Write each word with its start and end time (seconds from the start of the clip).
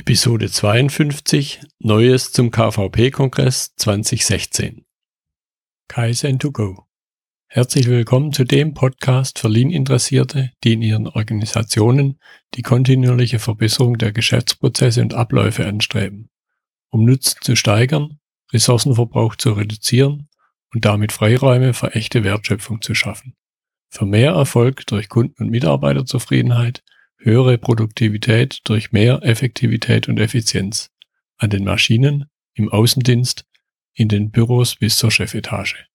Episode 0.00 0.50
52 0.50 1.60
Neues 1.78 2.32
zum 2.32 2.50
KVP-Kongress 2.50 3.74
2016. 3.76 4.86
Kaizen 5.88 6.38
to 6.38 6.50
go. 6.52 6.86
Herzlich 7.48 7.86
willkommen 7.86 8.32
zu 8.32 8.44
dem 8.44 8.72
Podcast 8.72 9.38
für 9.38 9.48
Lean-Interessierte, 9.48 10.52
die 10.64 10.72
in 10.72 10.80
ihren 10.80 11.06
Organisationen 11.06 12.18
die 12.54 12.62
kontinuierliche 12.62 13.38
Verbesserung 13.38 13.98
der 13.98 14.12
Geschäftsprozesse 14.12 15.02
und 15.02 15.12
Abläufe 15.12 15.66
anstreben, 15.66 16.30
um 16.88 17.04
Nutzen 17.04 17.36
zu 17.42 17.54
steigern, 17.54 18.20
Ressourcenverbrauch 18.54 19.36
zu 19.36 19.52
reduzieren 19.52 20.30
und 20.72 20.86
damit 20.86 21.12
Freiräume 21.12 21.74
für 21.74 21.94
echte 21.94 22.24
Wertschöpfung 22.24 22.80
zu 22.80 22.94
schaffen. 22.94 23.34
Für 23.90 24.06
mehr 24.06 24.32
Erfolg 24.32 24.86
durch 24.86 25.10
Kunden- 25.10 25.42
und 25.42 25.50
Mitarbeiterzufriedenheit 25.50 26.82
höhere 27.20 27.58
Produktivität 27.58 28.60
durch 28.64 28.92
mehr 28.92 29.20
Effektivität 29.22 30.08
und 30.08 30.18
Effizienz 30.18 30.90
an 31.38 31.50
den 31.50 31.64
Maschinen, 31.64 32.26
im 32.54 32.68
Außendienst, 32.68 33.44
in 33.94 34.08
den 34.08 34.30
Büros 34.30 34.76
bis 34.76 34.96
zur 34.96 35.10
Chefetage. 35.10 35.86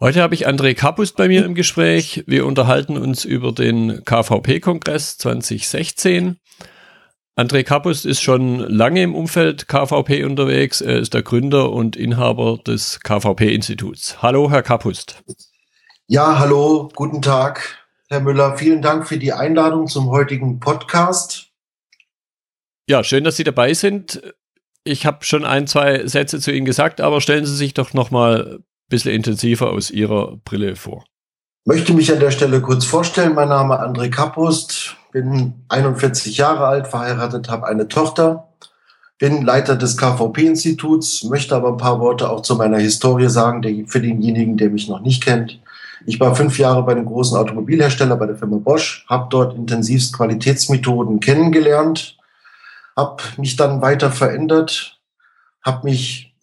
Heute 0.00 0.20
habe 0.22 0.34
ich 0.34 0.48
André 0.48 0.74
Kapust 0.74 1.16
bei 1.16 1.28
mir 1.28 1.44
im 1.44 1.54
Gespräch. 1.54 2.24
Wir 2.26 2.44
unterhalten 2.44 2.98
uns 2.98 3.24
über 3.24 3.52
den 3.52 4.04
KVP-Kongress 4.04 5.16
2016. 5.18 6.38
André 7.36 7.62
Kapust 7.62 8.04
ist 8.04 8.20
schon 8.20 8.58
lange 8.58 9.02
im 9.02 9.14
Umfeld 9.14 9.68
KVP 9.68 10.24
unterwegs. 10.24 10.80
Er 10.80 10.98
ist 10.98 11.14
der 11.14 11.22
Gründer 11.22 11.70
und 11.70 11.96
Inhaber 11.96 12.58
des 12.58 13.00
KVP-Instituts. 13.00 14.20
Hallo, 14.20 14.50
Herr 14.50 14.62
Kapust. 14.62 15.22
Ja, 16.08 16.38
hallo, 16.38 16.90
guten 16.94 17.22
Tag. 17.22 17.81
Herr 18.12 18.20
Müller, 18.20 18.58
vielen 18.58 18.82
Dank 18.82 19.08
für 19.08 19.16
die 19.16 19.32
Einladung 19.32 19.86
zum 19.86 20.10
heutigen 20.10 20.60
Podcast. 20.60 21.46
Ja, 22.86 23.02
schön, 23.04 23.24
dass 23.24 23.36
Sie 23.36 23.44
dabei 23.44 23.72
sind. 23.72 24.20
Ich 24.84 25.06
habe 25.06 25.24
schon 25.24 25.46
ein, 25.46 25.66
zwei 25.66 26.06
Sätze 26.06 26.38
zu 26.38 26.52
Ihnen 26.52 26.66
gesagt, 26.66 27.00
aber 27.00 27.22
stellen 27.22 27.46
Sie 27.46 27.56
sich 27.56 27.72
doch 27.72 27.94
noch 27.94 28.10
mal 28.10 28.58
ein 28.58 28.64
bisschen 28.90 29.14
intensiver 29.14 29.70
aus 29.70 29.90
Ihrer 29.90 30.36
Brille 30.44 30.76
vor. 30.76 31.06
Ich 31.64 31.68
möchte 31.68 31.94
mich 31.94 32.12
an 32.12 32.20
der 32.20 32.32
Stelle 32.32 32.60
kurz 32.60 32.84
vorstellen. 32.84 33.34
Mein 33.34 33.48
Name 33.48 33.76
ist 33.76 33.80
André 33.80 34.10
Kapust, 34.10 34.94
bin 35.12 35.54
41 35.70 36.36
Jahre 36.36 36.66
alt, 36.66 36.88
verheiratet, 36.88 37.48
habe 37.48 37.66
eine 37.66 37.88
Tochter, 37.88 38.52
bin 39.16 39.40
Leiter 39.40 39.74
des 39.74 39.96
KVP-Instituts, 39.96 41.24
möchte 41.24 41.56
aber 41.56 41.68
ein 41.68 41.78
paar 41.78 41.98
Worte 41.98 42.28
auch 42.28 42.42
zu 42.42 42.56
meiner 42.56 42.78
Historie 42.78 43.30
sagen, 43.30 43.86
für 43.88 44.02
denjenigen, 44.02 44.58
der 44.58 44.68
mich 44.68 44.86
noch 44.86 45.00
nicht 45.00 45.24
kennt. 45.24 45.61
Ich 46.06 46.20
war 46.20 46.34
fünf 46.34 46.58
Jahre 46.58 46.82
bei 46.82 46.92
einem 46.92 47.06
großen 47.06 47.36
Automobilhersteller, 47.36 48.16
bei 48.16 48.26
der 48.26 48.36
Firma 48.36 48.58
Bosch, 48.58 49.04
habe 49.08 49.26
dort 49.30 49.54
intensivst 49.54 50.16
Qualitätsmethoden 50.16 51.20
kennengelernt, 51.20 52.16
habe 52.96 53.22
mich 53.36 53.56
dann 53.56 53.82
weiter 53.82 54.10
verändert, 54.10 54.98
habe 55.62 55.84
mich 55.84 56.34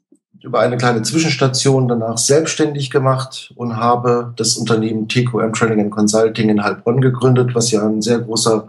über 0.41 0.59
eine 0.59 0.77
kleine 0.77 1.01
Zwischenstation 1.01 1.87
danach 1.87 2.17
selbstständig 2.17 2.89
gemacht 2.89 3.51
und 3.55 3.75
habe 3.75 4.33
das 4.37 4.55
Unternehmen 4.55 5.09
TQM 5.09 5.53
Training 5.53 5.81
and 5.81 5.91
Consulting 5.91 6.49
in 6.49 6.63
Heilbronn 6.63 7.01
gegründet, 7.01 7.53
was 7.53 7.71
ja 7.71 7.85
ein 7.85 8.01
sehr 8.01 8.19
großer 8.19 8.67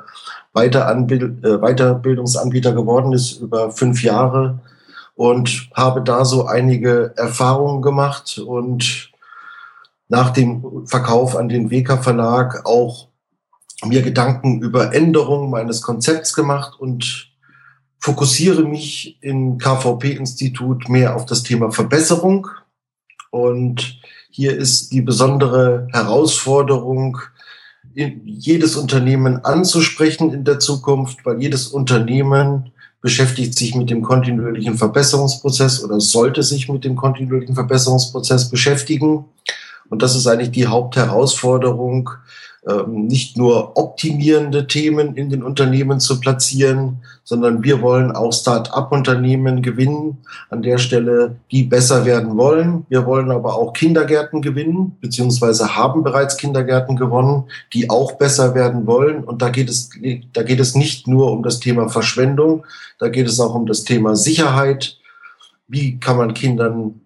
äh, 0.55 0.69
Weiterbildungsanbieter 0.69 2.73
geworden 2.73 3.13
ist 3.13 3.41
über 3.41 3.71
fünf 3.71 4.03
Jahre 4.03 4.59
und 5.15 5.69
habe 5.75 6.03
da 6.03 6.25
so 6.25 6.47
einige 6.47 7.13
Erfahrungen 7.17 7.83
gemacht 7.83 8.39
und 8.39 9.10
nach 10.11 10.31
dem 10.31 10.87
Verkauf 10.87 11.37
an 11.37 11.49
den 11.49 11.71
WK 11.71 12.03
Verlag 12.03 12.67
auch 12.67 13.09
mir 13.85 14.03
Gedanken 14.03 14.61
über 14.61 14.93
Änderungen 14.93 15.51
meines 15.51 15.81
Konzepts 15.81 16.35
gemacht 16.35 16.79
und 16.79 17.31
fokussiere 17.99 18.65
mich 18.65 19.19
im 19.23 19.57
KVP-Institut 19.59 20.89
mehr 20.89 21.17
auf 21.17 21.27
das 21.27 21.45
Thema 21.45 21.71
Verbesserung. 21.71 22.49
Und 23.31 24.01
hier 24.31 24.57
ist 24.57 24.93
die 24.93 25.01
besondere 25.01 25.87
Herausforderung, 25.93 27.19
jedes 27.95 28.77
Unternehmen 28.77 29.45
anzusprechen 29.45 30.33
in 30.33 30.45
der 30.45 30.59
Zukunft, 30.59 31.25
weil 31.25 31.41
jedes 31.41 31.69
Unternehmen 31.69 32.73
beschäftigt 33.01 33.57
sich 33.57 33.75
mit 33.75 33.91
dem 33.91 34.03
kontinuierlichen 34.03 34.77
Verbesserungsprozess 34.77 35.83
oder 35.83 36.01
sollte 36.01 36.43
sich 36.43 36.69
mit 36.69 36.85
dem 36.85 36.97
kontinuierlichen 36.97 37.55
Verbesserungsprozess 37.55 38.51
beschäftigen. 38.51 39.25
Und 39.91 40.03
das 40.03 40.17
ist 40.17 40.27
eigentlich 40.27 40.53
die 40.53 40.67
Hauptherausforderung, 40.67 42.11
ähm, 42.69 43.07
nicht 43.07 43.39
nur 43.39 43.77
optimierende 43.79 44.67
Themen 44.67 45.15
in 45.17 45.31
den 45.31 45.43
Unternehmen 45.43 45.99
zu 45.99 46.21
platzieren, 46.21 46.99
sondern 47.25 47.65
wir 47.65 47.81
wollen 47.81 48.13
auch 48.13 48.33
Start-up-Unternehmen 48.33 49.63
gewinnen, 49.63 50.19
an 50.51 50.63
der 50.63 50.79
Stelle, 50.79 51.37
die 51.51 51.63
besser 51.63 52.05
werden 52.05 52.37
wollen. 52.37 52.85
Wir 52.89 53.07
wollen 53.07 53.31
aber 53.31 53.55
auch 53.55 53.73
Kindergärten 53.73 54.43
gewinnen, 54.43 54.97
beziehungsweise 55.01 55.75
haben 55.75 56.03
bereits 56.03 56.37
Kindergärten 56.37 56.97
gewonnen, 56.97 57.45
die 57.73 57.89
auch 57.89 58.13
besser 58.13 58.55
werden 58.55 58.87
wollen. 58.87 59.25
Und 59.25 59.43
da 59.43 59.49
geht 59.49 59.71
es, 59.71 59.91
da 60.35 60.43
geht 60.43 60.61
es 60.61 60.75
nicht 60.75 61.09
nur 61.09 61.33
um 61.33 61.43
das 61.43 61.61
Thema 61.61 61.89
Verschwendung, 61.89 62.67
da 62.99 63.09
geht 63.09 63.27
es 63.27 63.41
auch 63.41 63.55
um 63.55 63.65
das 63.65 63.85
Thema 63.85 64.17
Sicherheit. 64.17 64.99
Wie 65.67 65.99
kann 65.99 66.19
man 66.19 66.35
Kindern 66.35 67.01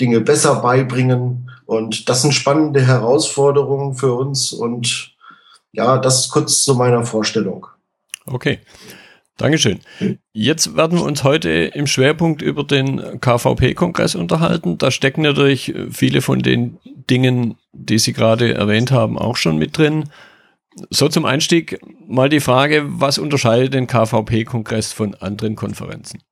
Dinge 0.00 0.20
besser 0.20 0.56
beibringen? 0.56 1.50
Und 1.66 2.08
das 2.08 2.22
sind 2.22 2.32
spannende 2.32 2.86
Herausforderungen 2.86 3.94
für 3.94 4.14
uns. 4.14 4.52
Und 4.52 5.14
ja, 5.72 5.98
das 5.98 6.28
kurz 6.28 6.64
zu 6.64 6.74
meiner 6.74 7.04
Vorstellung. 7.04 7.66
Okay. 8.26 8.60
Dankeschön. 9.36 9.80
Jetzt 10.32 10.76
werden 10.76 10.98
wir 10.98 11.04
uns 11.04 11.24
heute 11.24 11.50
im 11.50 11.88
Schwerpunkt 11.88 12.40
über 12.40 12.62
den 12.62 13.20
KVP-Kongress 13.20 14.14
unterhalten. 14.14 14.78
Da 14.78 14.92
stecken 14.92 15.22
natürlich 15.22 15.74
viele 15.90 16.20
von 16.20 16.38
den 16.38 16.78
Dingen, 17.10 17.56
die 17.72 17.98
Sie 17.98 18.12
gerade 18.12 18.54
erwähnt 18.54 18.92
haben, 18.92 19.18
auch 19.18 19.36
schon 19.36 19.58
mit 19.58 19.76
drin. 19.76 20.08
So 20.90 21.08
zum 21.08 21.24
Einstieg 21.24 21.80
mal 22.06 22.28
die 22.28 22.40
Frage, 22.40 22.84
was 22.86 23.18
unterscheidet 23.18 23.74
den 23.74 23.88
KVP-Kongress 23.88 24.92
von 24.92 25.14
anderen 25.16 25.56
Konferenzen? 25.56 26.22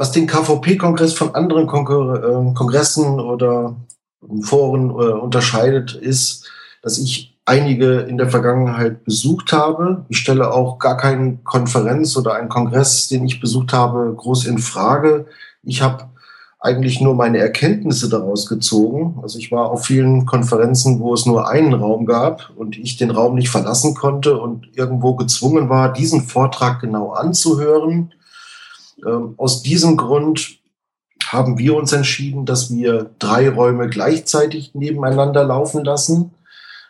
Was 0.00 0.12
den 0.12 0.26
KVP-Kongress 0.26 1.12
von 1.12 1.34
anderen 1.34 1.66
Kon 1.66 1.84
äh, 1.84 2.54
Kongressen 2.54 3.20
oder 3.20 3.76
Foren 4.40 4.88
äh, 4.88 4.92
unterscheidet, 4.92 5.92
ist, 5.92 6.48
dass 6.82 6.96
ich 6.96 7.38
einige 7.44 7.98
in 7.98 8.16
der 8.16 8.30
Vergangenheit 8.30 9.04
besucht 9.04 9.52
habe. 9.52 10.06
Ich 10.08 10.16
stelle 10.16 10.54
auch 10.54 10.78
gar 10.78 10.96
keine 10.96 11.36
Konferenz 11.44 12.16
oder 12.16 12.32
einen 12.32 12.48
Kongress, 12.48 13.08
den 13.08 13.26
ich 13.26 13.40
besucht 13.42 13.74
habe, 13.74 14.14
groß 14.16 14.46
in 14.46 14.56
Frage. 14.56 15.26
Ich 15.64 15.82
habe 15.82 16.08
eigentlich 16.58 17.02
nur 17.02 17.14
meine 17.14 17.36
Erkenntnisse 17.36 18.08
daraus 18.08 18.46
gezogen. 18.46 19.18
Also 19.22 19.38
ich 19.38 19.52
war 19.52 19.70
auf 19.70 19.84
vielen 19.84 20.24
Konferenzen, 20.24 20.98
wo 21.00 21.12
es 21.12 21.26
nur 21.26 21.46
einen 21.46 21.74
Raum 21.74 22.06
gab 22.06 22.50
und 22.56 22.78
ich 22.78 22.96
den 22.96 23.10
Raum 23.10 23.34
nicht 23.34 23.50
verlassen 23.50 23.94
konnte 23.94 24.40
und 24.40 24.66
irgendwo 24.74 25.14
gezwungen 25.14 25.68
war, 25.68 25.92
diesen 25.92 26.22
Vortrag 26.22 26.80
genau 26.80 27.10
anzuhören. 27.10 28.14
Ähm, 29.06 29.34
aus 29.36 29.62
diesem 29.62 29.96
Grund 29.96 30.60
haben 31.26 31.58
wir 31.58 31.76
uns 31.76 31.92
entschieden, 31.92 32.44
dass 32.44 32.74
wir 32.74 33.10
drei 33.18 33.48
Räume 33.48 33.88
gleichzeitig 33.88 34.74
nebeneinander 34.74 35.44
laufen 35.44 35.84
lassen. 35.84 36.32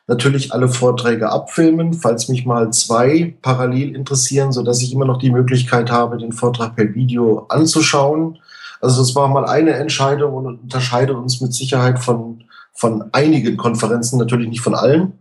Natürlich 0.07 0.53
alle 0.53 0.69
Vorträge 0.69 1.31
abfilmen, 1.31 1.95
falls 1.95 2.29
mich 2.29 2.47
mal 2.47 2.73
zwei 2.73 3.37
parallel 3.43 3.95
interessieren, 3.95 4.53
so 4.53 4.63
dass 4.63 4.83
ich 4.83 4.93
immer 4.93 5.05
noch 5.05 5.19
die 5.19 5.31
Möglichkeit 5.31 5.91
habe, 5.91 6.19
den 6.19 6.33
Vortrag 6.33 6.75
per 6.75 6.95
Video 6.95 7.47
anzuschauen. 7.49 8.39
Also 8.81 9.03
das 9.03 9.15
war 9.15 9.29
mal 9.29 9.45
eine 9.45 9.73
Entscheidung 9.75 10.35
und 10.35 10.47
unterscheidet 10.63 11.15
uns 11.15 11.41
mit 11.41 11.53
Sicherheit 11.53 11.99
von, 11.99 12.45
von 12.73 13.11
einigen 13.13 13.57
Konferenzen, 13.57 14.19
natürlich 14.19 14.49
nicht 14.49 14.63
von 14.63 14.75
allen. 14.75 15.19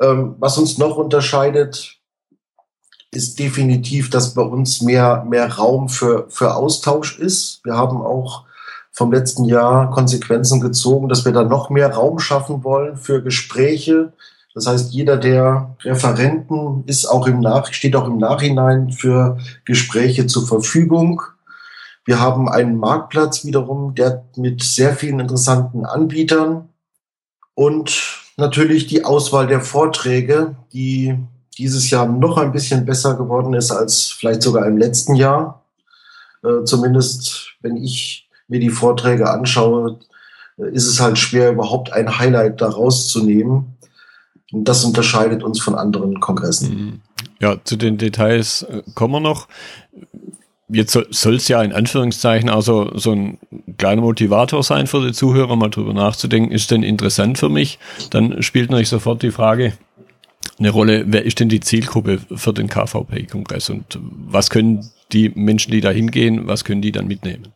Ähm, 0.00 0.36
was 0.38 0.56
uns 0.58 0.78
noch 0.78 0.96
unterscheidet, 0.96 1.97
ist 3.10 3.38
definitiv, 3.38 4.10
dass 4.10 4.34
bei 4.34 4.42
uns 4.42 4.82
mehr, 4.82 5.24
mehr 5.28 5.52
Raum 5.54 5.88
für, 5.88 6.26
für 6.28 6.54
Austausch 6.54 7.18
ist. 7.18 7.60
Wir 7.64 7.74
haben 7.74 8.02
auch 8.02 8.44
vom 8.92 9.12
letzten 9.12 9.44
Jahr 9.44 9.90
Konsequenzen 9.90 10.60
gezogen, 10.60 11.08
dass 11.08 11.24
wir 11.24 11.32
da 11.32 11.44
noch 11.44 11.70
mehr 11.70 11.94
Raum 11.94 12.18
schaffen 12.18 12.64
wollen 12.64 12.96
für 12.96 13.22
Gespräche. 13.22 14.12
Das 14.54 14.66
heißt, 14.66 14.92
jeder 14.92 15.16
der 15.16 15.76
Referenten 15.82 16.82
ist 16.86 17.06
auch 17.06 17.26
im 17.26 17.40
Nach 17.40 17.72
steht 17.72 17.94
auch 17.94 18.08
im 18.08 18.18
Nachhinein 18.18 18.90
für 18.90 19.38
Gespräche 19.64 20.26
zur 20.26 20.46
Verfügung. 20.46 21.22
Wir 22.04 22.20
haben 22.20 22.48
einen 22.48 22.76
Marktplatz 22.76 23.44
wiederum, 23.44 23.94
der 23.94 24.24
mit 24.36 24.62
sehr 24.62 24.94
vielen 24.96 25.20
interessanten 25.20 25.84
Anbietern 25.84 26.68
und 27.54 28.18
natürlich 28.36 28.86
die 28.86 29.04
Auswahl 29.04 29.46
der 29.46 29.60
Vorträge, 29.60 30.56
die 30.72 31.18
dieses 31.58 31.90
Jahr 31.90 32.06
noch 32.06 32.38
ein 32.38 32.52
bisschen 32.52 32.86
besser 32.86 33.16
geworden 33.16 33.52
ist 33.52 33.70
als 33.70 34.06
vielleicht 34.06 34.42
sogar 34.42 34.66
im 34.66 34.78
letzten 34.78 35.14
Jahr. 35.14 35.64
Äh, 36.44 36.64
zumindest 36.64 37.56
wenn 37.60 37.76
ich 37.76 38.28
mir 38.46 38.60
die 38.60 38.70
Vorträge 38.70 39.28
anschaue, 39.28 39.98
äh, 40.58 40.70
ist 40.72 40.86
es 40.86 41.00
halt 41.00 41.18
schwer, 41.18 41.52
überhaupt 41.52 41.92
ein 41.92 42.18
Highlight 42.18 42.60
daraus 42.60 43.08
zu 43.08 43.24
nehmen. 43.24 43.76
Und 44.52 44.64
das 44.64 44.84
unterscheidet 44.84 45.42
uns 45.42 45.60
von 45.60 45.74
anderen 45.74 46.20
Kongressen. 46.20 46.70
Mhm. 46.70 47.00
Ja, 47.40 47.56
zu 47.62 47.76
den 47.76 47.98
Details 47.98 48.62
äh, 48.62 48.82
kommen 48.94 49.14
wir 49.14 49.20
noch. 49.20 49.48
jetzt 50.68 50.92
soll 51.10 51.34
es 51.34 51.48
ja 51.48 51.62
in 51.62 51.72
Anführungszeichen 51.72 52.48
also 52.48 52.96
so 52.96 53.12
ein 53.12 53.38
kleiner 53.78 54.02
Motivator 54.02 54.62
sein 54.62 54.86
für 54.86 55.04
die 55.04 55.12
Zuhörer, 55.12 55.56
mal 55.56 55.70
drüber 55.70 55.92
nachzudenken, 55.92 56.52
ist 56.52 56.70
denn 56.70 56.82
interessant 56.82 57.38
für 57.38 57.48
mich? 57.48 57.78
Dann 58.10 58.42
spielt 58.42 58.70
natürlich 58.70 58.88
sofort 58.88 59.22
die 59.22 59.32
Frage 59.32 59.72
eine 60.58 60.70
Rolle, 60.70 61.04
wer 61.06 61.24
ist 61.24 61.40
denn 61.40 61.48
die 61.48 61.60
Zielgruppe 61.60 62.18
für 62.34 62.52
den 62.52 62.68
KVP-Kongress 62.68 63.70
und 63.70 63.98
was 64.00 64.50
können 64.50 64.90
die 65.12 65.30
Menschen, 65.30 65.72
die 65.72 65.80
da 65.80 65.90
hingehen, 65.90 66.46
was 66.46 66.64
können 66.64 66.82
die 66.82 66.92
dann 66.92 67.06
mitnehmen? 67.06 67.48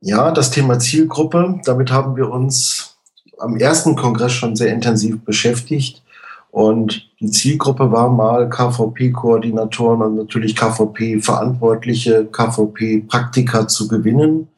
Ja, 0.00 0.30
das 0.30 0.50
Thema 0.50 0.78
Zielgruppe, 0.78 1.60
damit 1.64 1.90
haben 1.90 2.16
wir 2.16 2.30
uns 2.30 2.96
am 3.38 3.56
ersten 3.56 3.96
Kongress 3.96 4.32
schon 4.32 4.56
sehr 4.56 4.72
intensiv 4.72 5.24
beschäftigt. 5.24 6.02
Und 6.50 7.10
die 7.20 7.30
Zielgruppe 7.30 7.92
war 7.92 8.08
mal 8.08 8.48
KVP-Koordinatoren 8.48 10.00
und 10.02 10.16
natürlich 10.16 10.56
KVP-Verantwortliche, 10.56 12.26
KVP-Praktiker 12.26 13.68
zu 13.68 13.88
gewinnen. 13.88 14.48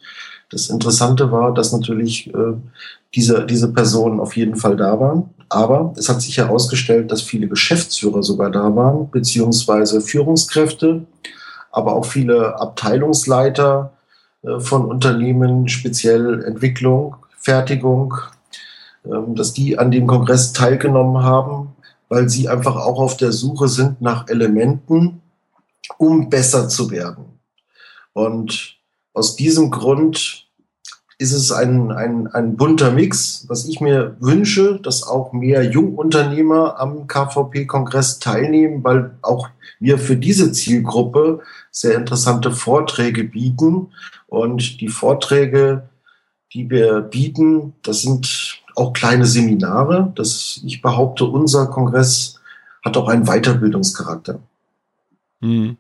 Das 0.51 0.71
Interessante 0.71 1.33
war, 1.33 1.53
dass 1.53 1.73
natürlich 1.73 2.33
äh, 2.33 2.55
diese, 3.15 3.45
diese 3.47 3.73
Personen 3.73 4.21
auf 4.21 4.37
jeden 4.37 4.57
Fall 4.57 4.77
da 4.77 4.99
waren. 5.01 5.31
Aber 5.49 5.95
es 5.97 6.09
hat 6.09 6.21
sich 6.21 6.39
herausgestellt, 6.39 7.11
dass 7.11 7.23
viele 7.23 7.49
Geschäftsführer 7.49 8.23
sogar 8.23 8.51
da 8.51 8.75
waren, 8.77 9.11
beziehungsweise 9.11 10.01
Führungskräfte, 10.01 11.05
aber 11.71 11.95
auch 11.95 12.05
viele 12.05 12.61
Abteilungsleiter 12.61 13.93
äh, 14.43 14.61
von 14.61 14.85
Unternehmen, 14.85 15.69
speziell 15.69 16.45
Entwicklung, 16.45 17.17
Fertigung, 17.39 18.15
äh, 19.05 19.11
dass 19.29 19.55
die 19.55 19.79
an 19.79 19.91
dem 19.91 20.07
Kongress 20.07 20.53
teilgenommen 20.53 21.23
haben 21.23 21.75
weil 22.09 22.29
sie 22.29 22.49
einfach 22.49 22.77
auch 22.77 22.99
auf 22.99 23.17
der 23.17 23.33
Suche 23.33 23.69
sind 23.69 24.01
nach 24.01 24.29
Elementen, 24.29 25.21
um 25.99 26.29
besser 26.31 26.69
zu 26.69 26.91
werden. 26.91 27.41
Und 28.13 28.79
aus 29.15 29.37
diesem 29.37 29.71
Grund 29.71 30.48
ist 31.19 31.33
es 31.33 31.51
ein, 31.51 31.91
ein, 31.91 32.29
ein 32.29 32.57
bunter 32.57 32.93
Mix, 32.93 33.45
was 33.49 33.67
ich 33.67 33.81
mir 33.81 34.17
wünsche, 34.21 34.79
dass 34.81 35.03
auch 35.03 35.33
mehr 35.33 35.65
Jungunternehmer 35.65 36.79
am 36.79 37.09
KVP-Kongress 37.09 38.21
teilnehmen, 38.21 38.85
weil 38.85 39.11
auch 39.23 39.49
wir 39.81 39.99
für 39.99 40.17
diese 40.17 40.53
Zielgruppe 40.53 41.41
sehr 41.73 41.97
interessante 41.97 42.53
Vorträge 42.53 43.25
bieten. 43.25 43.89
Und 44.29 44.81
die 44.81 44.89
Vorträge, 44.89 45.89
die 46.53 46.71
wir 46.71 47.01
bieten, 47.01 47.75
das 47.83 48.03
sind 48.03 48.63
auch 48.77 48.93
kleine 48.93 49.27
Seminare. 49.27 50.13
Das, 50.15 50.61
ich 50.65 50.83
behaupte, 50.83 51.25
unser 51.25 51.67
Kongress 51.67 52.41
hat 52.85 52.97
auch 52.97 53.09
einen 53.09 53.27
Weiterbildungscharakter. 53.27 54.39
Hm. 55.41 55.77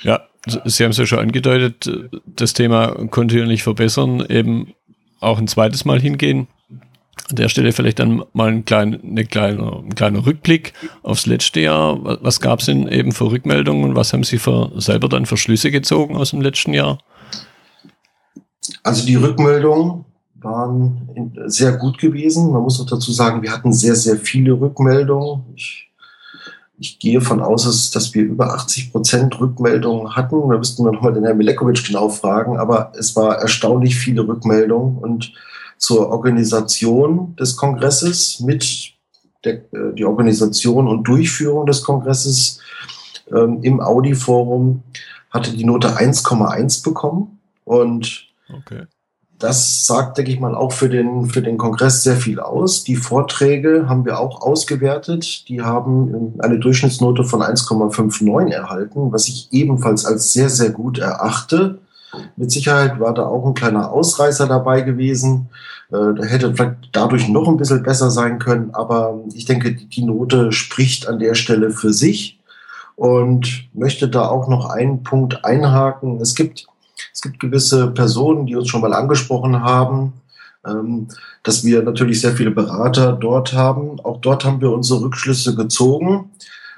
Ja, 0.00 0.22
Sie 0.46 0.82
haben 0.82 0.90
es 0.90 0.96
ja 0.96 1.06
schon 1.06 1.20
angedeutet, 1.20 1.90
das 2.26 2.52
Thema 2.52 3.06
kontinuierlich 3.08 3.62
verbessern, 3.62 4.24
eben 4.28 4.74
auch 5.20 5.38
ein 5.38 5.46
zweites 5.46 5.84
Mal 5.84 6.00
hingehen. 6.00 6.48
An 7.30 7.36
der 7.36 7.48
Stelle 7.48 7.72
vielleicht 7.72 8.00
dann 8.00 8.24
mal 8.32 8.48
ein, 8.48 8.64
klein, 8.64 9.00
eine 9.02 9.24
kleine, 9.24 9.82
ein 9.84 9.94
kleiner 9.94 10.26
Rückblick 10.26 10.72
aufs 11.02 11.26
letzte 11.26 11.60
Jahr. 11.60 11.98
Was 12.22 12.40
gab 12.40 12.60
es 12.60 12.66
denn 12.66 12.88
eben 12.88 13.12
für 13.12 13.30
Rückmeldungen 13.30 13.84
und 13.84 13.94
was 13.94 14.12
haben 14.12 14.24
Sie 14.24 14.38
für, 14.38 14.72
selber 14.76 15.08
dann 15.08 15.26
für 15.26 15.36
Schlüsse 15.36 15.70
gezogen 15.70 16.16
aus 16.16 16.30
dem 16.30 16.40
letzten 16.40 16.74
Jahr? 16.74 16.98
Also 18.82 19.06
die 19.06 19.14
Rückmeldungen 19.14 20.04
waren 20.34 21.38
sehr 21.46 21.76
gut 21.76 21.98
gewesen. 21.98 22.50
Man 22.50 22.62
muss 22.62 22.80
auch 22.80 22.86
dazu 22.86 23.12
sagen, 23.12 23.42
wir 23.42 23.52
hatten 23.52 23.72
sehr, 23.72 23.94
sehr 23.94 24.16
viele 24.16 24.52
Rückmeldungen. 24.52 25.44
Ich, 25.54 25.91
ich 26.82 26.98
gehe 26.98 27.20
von 27.20 27.40
aus, 27.40 27.92
dass 27.92 28.12
wir 28.12 28.24
über 28.24 28.54
80 28.54 28.90
Prozent 28.90 29.40
Rückmeldungen 29.40 30.16
hatten. 30.16 30.48
Da 30.48 30.58
müssten 30.58 30.84
wir 30.84 30.90
nochmal 30.90 31.12
den 31.12 31.22
Herrn 31.22 31.36
Milekovic 31.36 31.84
genau 31.86 32.08
fragen, 32.08 32.58
aber 32.58 32.92
es 32.98 33.14
war 33.14 33.38
erstaunlich 33.38 33.94
viele 33.94 34.26
Rückmeldungen 34.26 34.98
und 34.98 35.32
zur 35.78 36.10
Organisation 36.10 37.36
des 37.36 37.56
Kongresses 37.56 38.40
mit 38.40 38.94
der, 39.44 39.54
äh, 39.72 39.94
die 39.96 40.04
Organisation 40.04 40.88
und 40.88 41.04
Durchführung 41.04 41.66
des 41.66 41.84
Kongresses 41.84 42.58
ähm, 43.32 43.60
im 43.62 43.80
Audi-Forum 43.80 44.82
hatte 45.30 45.52
die 45.52 45.64
Note 45.64 45.96
1,1 45.96 46.82
bekommen 46.82 47.38
und 47.64 48.26
okay. 48.52 48.86
Das 49.42 49.88
sagt, 49.88 50.18
denke 50.18 50.30
ich 50.30 50.38
mal, 50.38 50.54
auch 50.54 50.70
für 50.70 50.88
den, 50.88 51.26
für 51.26 51.42
den 51.42 51.58
Kongress 51.58 52.04
sehr 52.04 52.14
viel 52.14 52.38
aus. 52.38 52.84
Die 52.84 52.94
Vorträge 52.94 53.88
haben 53.88 54.04
wir 54.04 54.20
auch 54.20 54.40
ausgewertet. 54.40 55.48
Die 55.48 55.62
haben 55.62 56.34
eine 56.38 56.60
Durchschnittsnote 56.60 57.24
von 57.24 57.42
1,59 57.42 58.52
erhalten, 58.52 59.10
was 59.10 59.26
ich 59.26 59.48
ebenfalls 59.50 60.06
als 60.06 60.32
sehr, 60.32 60.48
sehr 60.48 60.70
gut 60.70 60.98
erachte. 60.98 61.80
Mit 62.36 62.52
Sicherheit 62.52 63.00
war 63.00 63.14
da 63.14 63.26
auch 63.26 63.44
ein 63.44 63.54
kleiner 63.54 63.90
Ausreißer 63.90 64.46
dabei 64.46 64.82
gewesen. 64.82 65.48
Äh, 65.90 66.14
der 66.14 66.26
hätte 66.26 66.54
vielleicht 66.54 66.90
dadurch 66.92 67.26
noch 67.28 67.48
ein 67.48 67.56
bisschen 67.56 67.82
besser 67.82 68.12
sein 68.12 68.38
können, 68.38 68.70
aber 68.74 69.18
ich 69.34 69.44
denke, 69.44 69.74
die 69.74 70.04
Note 70.04 70.52
spricht 70.52 71.08
an 71.08 71.18
der 71.18 71.34
Stelle 71.34 71.70
für 71.70 71.92
sich 71.92 72.38
und 72.94 73.64
möchte 73.74 74.08
da 74.08 74.28
auch 74.28 74.46
noch 74.46 74.66
einen 74.66 75.02
Punkt 75.02 75.44
einhaken. 75.44 76.20
Es 76.20 76.36
gibt 76.36 76.68
es 77.12 77.20
gibt 77.20 77.40
gewisse 77.40 77.88
Personen, 77.88 78.46
die 78.46 78.56
uns 78.56 78.68
schon 78.68 78.80
mal 78.80 78.94
angesprochen 78.94 79.62
haben, 79.62 80.14
ähm, 80.66 81.08
dass 81.42 81.64
wir 81.64 81.82
natürlich 81.82 82.20
sehr 82.20 82.32
viele 82.32 82.50
Berater 82.50 83.12
dort 83.12 83.52
haben. 83.52 84.00
Auch 84.00 84.20
dort 84.20 84.44
haben 84.44 84.60
wir 84.60 84.70
unsere 84.70 85.02
Rückschlüsse 85.02 85.54
gezogen. 85.54 86.30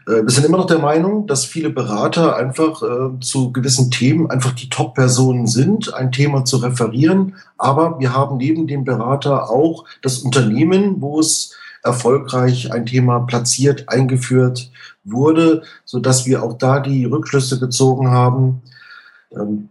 Äh, 0.07 0.23
wir 0.23 0.31
sind 0.31 0.45
immer 0.45 0.57
noch 0.57 0.67
der 0.67 0.79
Meinung, 0.79 1.27
dass 1.27 1.45
viele 1.45 1.71
Berater 1.71 2.37
einfach 2.37 2.83
äh, 2.83 3.21
zu 3.21 3.53
gewissen 3.53 3.91
Themen 3.91 4.31
einfach 4.31 4.53
die 4.53 4.69
Top-Personen 4.69 5.47
sind, 5.47 5.95
ein 5.95 6.13
Thema 6.13 6.45
zu 6.45 6.59
referieren. 6.59 7.37
Aber 7.59 7.99
wir 8.01 8.15
haben 8.15 8.37
neben 8.37 8.67
dem 8.67 8.85
Berater 8.85 9.51
auch 9.51 9.85
das 10.03 10.19
Unternehmen, 10.19 11.01
wo 11.01 11.21
es 11.21 11.55
erfolgreich 11.83 12.73
ein 12.73 12.87
Thema 12.87 13.21
platziert, 13.21 13.89
eingeführt 13.89 14.71
wurde, 15.05 15.63
so 15.85 16.01
dass 16.01 16.25
wir 16.25 16.43
auch 16.43 16.55
da 16.55 16.81
die 16.81 17.05
Rückschlüsse 17.05 17.61
gezogen 17.61 18.09
haben. 18.09 18.63
Ähm, 19.33 19.69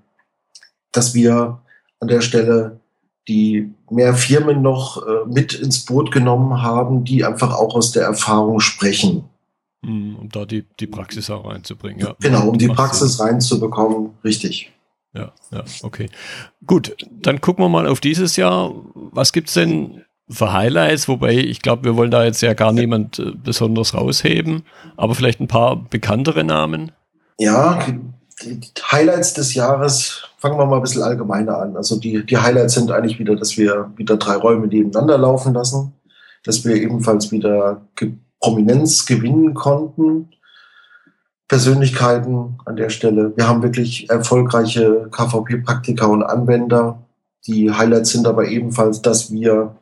dass 0.94 1.13
wir 1.13 1.60
an 2.00 2.07
der 2.07 2.22
Stelle 2.22 2.80
die 3.28 3.72
mehr 3.90 4.16
Firmen 4.16 4.62
noch 4.62 5.06
äh, 5.06 5.25
mit 5.28 5.54
ins 5.54 5.86
Boot 5.86 6.12
genommen 6.12 6.62
haben, 6.62 7.06
die 7.06 7.24
einfach 7.24 7.54
auch 7.54 7.75
aus 7.75 7.92
der 7.92 8.04
Erfahrung 8.04 8.60
sprechen. 8.60 9.30
Hm, 9.86 10.18
um 10.19 10.30
da 10.30 10.45
die, 10.45 10.66
die 10.80 10.88
Praxis 10.88 11.30
auch 11.30 11.45
reinzubringen. 11.45 12.00
Ja. 12.00 12.16
Genau, 12.19 12.50
um 12.50 12.57
die 12.57 12.68
Praxis 12.68 13.19
reinzubekommen, 13.19 14.12
richtig. 14.24 14.72
Ja, 15.13 15.31
ja, 15.51 15.63
okay. 15.84 16.10
Gut, 16.65 16.96
dann 17.12 17.39
gucken 17.39 17.63
wir 17.63 17.70
mal 17.70 17.88
auf 17.88 18.00
dieses 18.00 18.36
Jahr. 18.36 18.74
Was 18.94 19.32
gibt's 19.32 19.53
denn 19.53 20.03
für 20.27 20.51
Highlights? 20.51 21.08
Wobei 21.08 21.36
ich 21.36 21.62
glaube, 21.62 21.84
wir 21.84 21.96
wollen 21.96 22.12
da 22.12 22.24
jetzt 22.24 22.41
ja 22.41 22.53
gar 22.53 22.72
niemand 22.72 23.20
äh, 23.20 23.32
besonders 23.32 23.94
rausheben, 23.94 24.63
aber 24.98 25.15
vielleicht 25.15 25.39
ein 25.39 25.48
paar 25.48 25.75
bekanntere 25.75 26.44
Namen. 26.44 26.91
Ja, 27.38 27.86
die 28.44 28.60
Highlights 28.91 29.34
des 29.34 29.53
Jahres, 29.53 30.24
fangen 30.43 30.57
wir 30.57 30.65
mal 30.65 30.75
ein 30.75 30.81
bisschen 30.81 31.03
allgemeiner 31.03 31.57
an. 31.57 31.77
Also 31.77 31.95
die, 31.95 32.25
die 32.25 32.38
Highlights 32.38 32.73
sind 32.73 32.91
eigentlich 32.91 33.17
wieder, 33.17 33.33
dass 33.38 33.57
wir 33.57 33.89
wieder 33.95 34.17
drei 34.17 34.35
Räume 34.35 34.67
nebeneinander 34.67 35.17
laufen 35.17 35.53
lassen, 35.53 35.93
dass 36.43 36.65
wir 36.65 36.75
ebenfalls 36.75 37.31
wieder 37.31 37.88
Prominenz 38.41 39.05
gewinnen 39.05 39.53
konnten. 39.53 40.31
Persönlichkeiten 41.47 42.57
an 42.65 42.75
der 42.75 42.89
Stelle. 42.89 43.31
Wir 43.38 43.47
haben 43.47 43.63
wirklich 43.63 44.09
erfolgreiche 44.09 45.07
KVP-Praktiker 45.12 46.09
und 46.09 46.23
Anwender. 46.23 47.00
Die 47.47 47.71
Highlights 47.71 48.09
sind 48.09 48.27
aber 48.27 48.50
ebenfalls, 48.50 49.01
dass 49.01 49.31
wir 49.31 49.77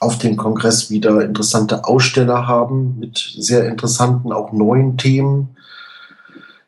auf 0.00 0.16
dem 0.16 0.38
Kongress 0.38 0.88
wieder 0.88 1.22
interessante 1.22 1.84
Aussteller 1.84 2.46
haben 2.46 2.98
mit 2.98 3.18
sehr 3.36 3.68
interessanten, 3.68 4.32
auch 4.32 4.52
neuen 4.52 4.96
Themen. 4.96 5.54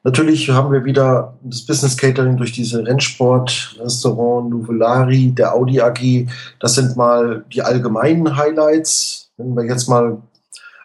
Natürlich 0.07 0.51
haben 0.51 0.71
wir 0.71 0.85
wieder 0.85 1.39
das 1.43 1.65
Business 1.65 1.97
Catering 1.97 2.37
durch 2.37 2.53
diese 2.53 2.87
Rennsport, 2.87 3.77
Restaurant 3.81 4.51
Nuvolari, 4.51 5.33
der 5.33 5.55
Audi 5.55 5.81
AG. 5.81 6.29
Das 6.61 6.75
sind 6.75 6.95
mal 6.95 7.43
die 7.51 7.63
allgemeinen 7.63 8.37
Highlights. 8.37 9.31
Wenn 9.39 9.57
wir 9.57 9.65
jetzt 9.65 9.89
mal 9.89 10.19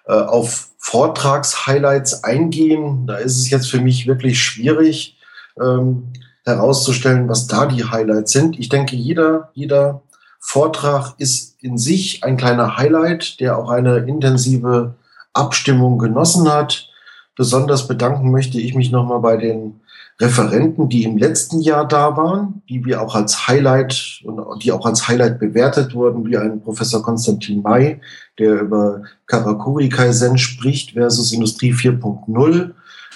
äh, 0.07 0.13
auf 0.13 0.69
Vortragshighlights 0.77 2.23
eingehen, 2.23 3.07
da 3.07 3.17
ist 3.17 3.37
es 3.37 3.49
jetzt 3.49 3.69
für 3.69 3.81
mich 3.81 4.07
wirklich 4.07 4.41
schwierig 4.41 5.17
ähm, 5.61 6.13
herauszustellen, 6.45 7.27
was 7.27 7.45
da 7.45 7.65
die 7.65 7.83
Highlights 7.83 8.31
sind. 8.31 8.57
Ich 8.57 8.69
denke, 8.69 8.95
jeder, 8.95 9.51
jeder 9.53 10.01
Vortrag 10.39 11.15
ist 11.17 11.61
in 11.61 11.77
sich 11.77 12.23
ein 12.23 12.37
kleiner 12.37 12.77
Highlight, 12.77 13.41
der 13.41 13.57
auch 13.57 13.69
eine 13.69 13.97
intensive 13.97 14.95
Abstimmung 15.33 15.97
genossen 15.99 16.49
hat. 16.49 16.88
Besonders 17.35 17.87
bedanken 17.87 18.31
möchte 18.31 18.59
ich 18.59 18.75
mich 18.75 18.91
nochmal 18.91 19.19
bei 19.19 19.37
den 19.37 19.79
Referenten, 20.21 20.89
die 20.89 21.03
im 21.03 21.17
letzten 21.17 21.61
Jahr 21.61 21.87
da 21.87 22.17
waren, 22.17 22.61
die 22.67 22.83
wir 22.83 23.01
auch 23.01 23.15
als 23.15 23.47
Highlight 23.47 24.19
und 24.23 24.63
die 24.63 24.73
auch 24.73 24.85
als 24.85 25.07
Highlight 25.07 25.39
bewertet 25.39 25.95
wurden, 25.95 26.25
wie 26.25 26.37
ein 26.37 26.61
Professor 26.61 27.01
Konstantin 27.01 27.61
May, 27.61 28.01
der 28.37 28.61
über 28.61 29.03
Karakuri 29.27 29.87
Kaizen 29.87 30.37
spricht 30.37 30.91
versus 30.91 31.31
Industrie 31.31 31.73
4.0, 31.73 32.71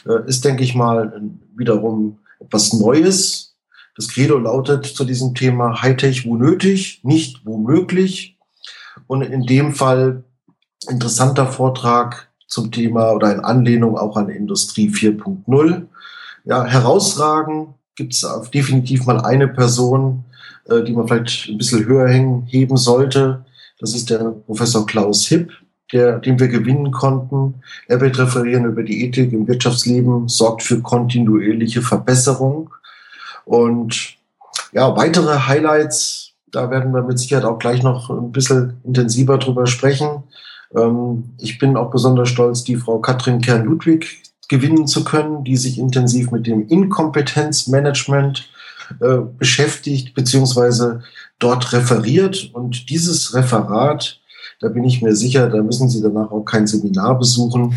äh, 0.07 0.29
ist, 0.29 0.45
denke 0.45 0.63
ich 0.63 0.75
mal, 0.75 1.21
wiederum 1.55 2.19
etwas 2.39 2.73
Neues 2.73 3.55
Das 3.95 4.07
Credo 4.07 4.37
lautet 4.37 4.85
zu 4.85 5.03
diesem 5.03 5.35
Thema 5.35 5.81
Hightech 5.81 6.25
wo 6.25 6.35
nötig, 6.35 7.01
nicht 7.03 7.45
wo 7.45 7.57
möglich. 7.57 8.37
Und 9.07 9.21
in 9.21 9.45
dem 9.45 9.73
Fall 9.73 10.23
interessanter 10.89 11.47
Vortrag 11.47 12.29
zum 12.53 12.71
Thema 12.71 13.11
oder 13.13 13.33
in 13.33 13.39
Anlehnung 13.39 13.97
auch 13.97 14.15
an 14.15 14.29
Industrie 14.29 14.87
4.0. 14.87 15.87
Ja, 16.45 16.63
herausragen 16.63 17.73
gibt 17.95 18.13
es 18.13 18.25
definitiv 18.53 19.05
mal 19.07 19.19
eine 19.21 19.47
Person, 19.47 20.23
äh, 20.69 20.83
die 20.83 20.93
man 20.93 21.07
vielleicht 21.07 21.49
ein 21.49 21.57
bisschen 21.57 21.85
höher 21.85 22.07
hängen, 22.07 22.45
heben 22.45 22.77
sollte. 22.77 23.43
Das 23.79 23.95
ist 23.95 24.09
der 24.11 24.19
Professor 24.45 24.85
Klaus 24.85 25.25
Hipp, 25.25 25.51
der, 25.91 26.19
den 26.19 26.39
wir 26.39 26.47
gewinnen 26.47 26.91
konnten. 26.91 27.55
Er 27.87 27.99
wird 27.99 28.19
referieren 28.19 28.65
über 28.65 28.83
die 28.83 29.03
Ethik 29.03 29.33
im 29.33 29.47
Wirtschaftsleben, 29.47 30.27
sorgt 30.29 30.61
für 30.61 30.79
kontinuierliche 30.79 31.81
Verbesserung. 31.81 32.69
Und 33.45 34.15
ja, 34.73 34.95
weitere 34.95 35.39
Highlights, 35.47 36.33
da 36.51 36.69
werden 36.69 36.93
wir 36.93 37.01
mit 37.01 37.17
Sicherheit 37.17 37.45
auch 37.45 37.57
gleich 37.57 37.81
noch 37.81 38.11
ein 38.11 38.31
bisschen 38.31 38.79
intensiver 38.83 39.39
drüber 39.39 39.65
sprechen. 39.65 40.23
Ähm, 40.75 41.35
ich 41.39 41.59
bin 41.59 41.77
auch 41.77 41.91
besonders 41.91 42.29
stolz, 42.29 42.63
die 42.63 42.75
Frau 42.75 42.99
Katrin 42.99 43.41
Kern-Ludwig 43.41 44.23
gewinnen 44.49 44.87
zu 44.87 45.03
können, 45.03 45.43
die 45.43 45.57
sich 45.57 45.79
intensiv 45.79 46.31
mit 46.31 46.47
dem 46.47 46.67
Inkompetenzmanagement 46.67 48.49
äh, 48.99 49.17
beschäftigt, 49.37 50.13
beziehungsweise 50.13 51.01
dort 51.39 51.73
referiert. 51.73 52.51
Und 52.53 52.89
dieses 52.89 53.33
Referat, 53.33 54.19
da 54.59 54.69
bin 54.69 54.83
ich 54.83 55.01
mir 55.01 55.15
sicher, 55.15 55.49
da 55.49 55.61
müssen 55.61 55.89
Sie 55.89 56.01
danach 56.01 56.31
auch 56.31 56.43
kein 56.43 56.67
Seminar 56.67 57.17
besuchen. 57.17 57.75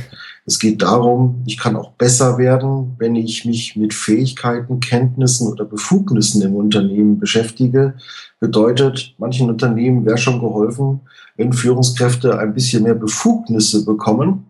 Es 0.48 0.60
geht 0.60 0.80
darum, 0.80 1.42
ich 1.44 1.58
kann 1.58 1.74
auch 1.74 1.90
besser 1.92 2.38
werden, 2.38 2.94
wenn 2.98 3.16
ich 3.16 3.44
mich 3.44 3.74
mit 3.74 3.92
Fähigkeiten, 3.92 4.78
Kenntnissen 4.78 5.48
oder 5.48 5.64
Befugnissen 5.64 6.40
im 6.40 6.54
Unternehmen 6.54 7.18
beschäftige. 7.18 7.94
Bedeutet, 8.38 9.16
manchen 9.18 9.50
Unternehmen 9.50 10.06
wäre 10.06 10.18
schon 10.18 10.38
geholfen, 10.38 11.00
wenn 11.36 11.52
Führungskräfte 11.52 12.38
ein 12.38 12.54
bisschen 12.54 12.84
mehr 12.84 12.94
Befugnisse 12.94 13.84
bekommen, 13.84 14.46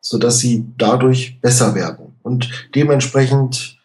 sodass 0.00 0.40
sie 0.40 0.66
dadurch 0.76 1.40
besser 1.40 1.74
werden. 1.74 2.14
Und 2.22 2.68
dementsprechend 2.74 3.78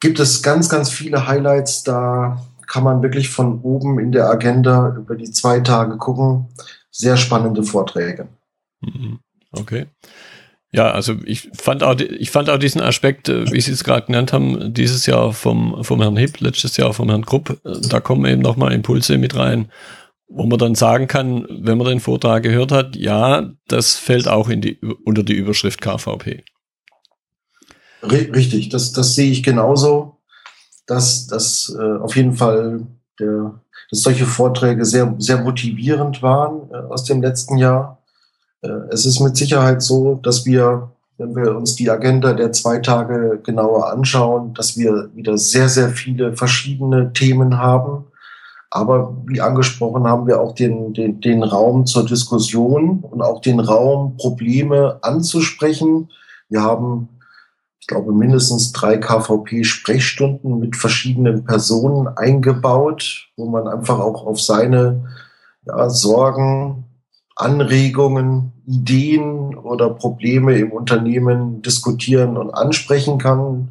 gibt 0.00 0.20
es 0.20 0.42
ganz, 0.42 0.70
ganz 0.70 0.88
viele 0.88 1.26
Highlights. 1.26 1.84
Da 1.84 2.42
kann 2.66 2.84
man 2.84 3.02
wirklich 3.02 3.28
von 3.28 3.60
oben 3.60 3.98
in 3.98 4.10
der 4.10 4.30
Agenda 4.30 4.96
über 4.96 5.16
die 5.16 5.30
zwei 5.30 5.60
Tage 5.60 5.98
gucken. 5.98 6.46
Sehr 6.90 7.18
spannende 7.18 7.62
Vorträge. 7.62 8.28
Mhm. 8.80 9.18
Okay. 9.52 9.86
Ja, 10.74 10.90
also 10.90 11.16
ich 11.24 11.50
fand 11.52 11.82
auch, 11.82 11.98
ich 11.98 12.30
fand 12.30 12.48
auch 12.48 12.58
diesen 12.58 12.80
Aspekt, 12.80 13.28
äh, 13.28 13.50
wie 13.52 13.60
Sie 13.60 13.72
es 13.72 13.84
gerade 13.84 14.06
genannt 14.06 14.32
haben, 14.32 14.72
dieses 14.72 15.04
Jahr 15.04 15.34
vom, 15.34 15.84
vom 15.84 16.00
Herrn 16.00 16.16
Hipp, 16.16 16.40
letztes 16.40 16.78
Jahr 16.78 16.94
vom 16.94 17.10
Herrn 17.10 17.26
Krupp, 17.26 17.60
äh, 17.64 17.80
da 17.88 18.00
kommen 18.00 18.24
eben 18.24 18.40
nochmal 18.40 18.72
Impulse 18.72 19.18
mit 19.18 19.36
rein, 19.36 19.70
wo 20.28 20.46
man 20.46 20.58
dann 20.58 20.74
sagen 20.74 21.08
kann, 21.08 21.46
wenn 21.50 21.76
man 21.76 21.88
den 21.88 22.00
Vortrag 22.00 22.42
gehört 22.42 22.72
hat, 22.72 22.96
ja, 22.96 23.50
das 23.68 23.96
fällt 23.96 24.28
auch 24.28 24.48
in 24.48 24.62
die, 24.62 24.78
unter 25.04 25.22
die 25.22 25.34
Überschrift 25.34 25.82
KVP. 25.82 26.42
Richtig, 28.02 28.70
das, 28.70 28.92
das 28.92 29.14
sehe 29.14 29.30
ich 29.30 29.42
genauso, 29.42 30.16
dass, 30.86 31.26
dass 31.26 31.74
äh, 31.78 31.98
auf 31.98 32.16
jeden 32.16 32.32
Fall 32.32 32.86
der, 33.20 33.60
dass 33.90 34.02
solche 34.02 34.26
Vorträge 34.26 34.86
sehr, 34.86 35.14
sehr 35.18 35.38
motivierend 35.38 36.22
waren 36.22 36.70
äh, 36.70 36.76
aus 36.76 37.04
dem 37.04 37.20
letzten 37.20 37.58
Jahr 37.58 38.01
es 38.62 39.06
ist 39.06 39.20
mit 39.20 39.36
Sicherheit 39.36 39.82
so, 39.82 40.14
dass 40.22 40.46
wir, 40.46 40.90
wenn 41.18 41.34
wir 41.34 41.56
uns 41.56 41.74
die 41.74 41.90
Agenda 41.90 42.32
der 42.32 42.52
zwei 42.52 42.78
Tage 42.78 43.40
genauer 43.42 43.90
anschauen, 43.90 44.54
dass 44.54 44.76
wir 44.76 45.10
wieder 45.14 45.36
sehr, 45.36 45.68
sehr 45.68 45.90
viele 45.90 46.36
verschiedene 46.36 47.12
Themen 47.12 47.58
haben. 47.58 48.04
Aber 48.70 49.16
wie 49.26 49.40
angesprochen 49.40 50.06
haben 50.06 50.26
wir 50.26 50.40
auch 50.40 50.54
den, 50.54 50.94
den, 50.94 51.20
den 51.20 51.42
Raum 51.42 51.86
zur 51.86 52.06
Diskussion 52.06 53.00
und 53.00 53.20
auch 53.20 53.40
den 53.42 53.60
Raum, 53.60 54.16
Probleme 54.16 54.98
anzusprechen. 55.02 56.08
Wir 56.48 56.62
haben, 56.62 57.08
ich 57.80 57.86
glaube, 57.86 58.12
mindestens 58.12 58.72
drei 58.72 58.96
KVP-Sprechstunden 58.96 60.58
mit 60.58 60.76
verschiedenen 60.76 61.44
Personen 61.44 62.08
eingebaut, 62.16 63.28
wo 63.36 63.46
man 63.46 63.66
einfach 63.68 63.98
auch 63.98 64.24
auf 64.24 64.40
seine 64.40 65.04
ja, 65.66 65.90
Sorgen, 65.90 66.84
Anregungen, 67.42 68.52
Ideen 68.66 69.56
oder 69.56 69.90
Probleme 69.90 70.56
im 70.58 70.72
Unternehmen 70.72 71.62
diskutieren 71.62 72.36
und 72.36 72.50
ansprechen 72.50 73.18
kann. 73.18 73.68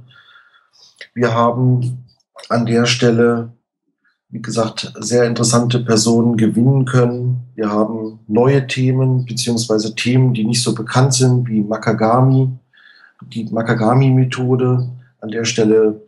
Wir 1.14 1.34
haben 1.34 2.06
an 2.50 2.66
der 2.66 2.86
Stelle, 2.86 3.54
wie 4.30 4.42
gesagt, 4.42 4.94
sehr 5.00 5.26
interessante 5.26 5.80
Personen 5.80 6.38
gewinnen 6.38 6.86
können. 6.86 7.48
Wir 7.56 7.70
haben 7.70 8.20
neue 8.28 8.68
Themen 8.68 9.26
beziehungsweise 9.26 9.96
Themen, 9.96 10.34
die 10.34 10.44
nicht 10.44 10.62
so 10.62 10.74
bekannt 10.74 11.14
sind 11.14 11.48
wie 11.48 11.62
Makagami, 11.62 12.50
die 13.22 13.46
Makagami-Methode. 13.46 14.90
An 15.22 15.30
der 15.30 15.46
Stelle 15.46 16.02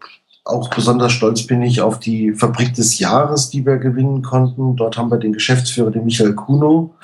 auch 0.46 0.70
besonders 0.70 1.14
stolz 1.14 1.48
bin 1.48 1.62
ich 1.62 1.82
auf 1.82 2.00
die 2.00 2.34
Fabrik 2.34 2.74
des 2.74 3.00
Jahres, 3.00 3.50
die 3.50 3.66
wir 3.66 3.78
gewinnen 3.78 4.22
konnten. 4.22 4.76
Dort 4.76 4.98
haben 4.98 5.12
wir 5.12 5.18
den 5.18 5.34
Geschäftsführer, 5.34 5.92
den 5.92 6.06
Michael 6.06 6.34
Kuno, 6.34 6.96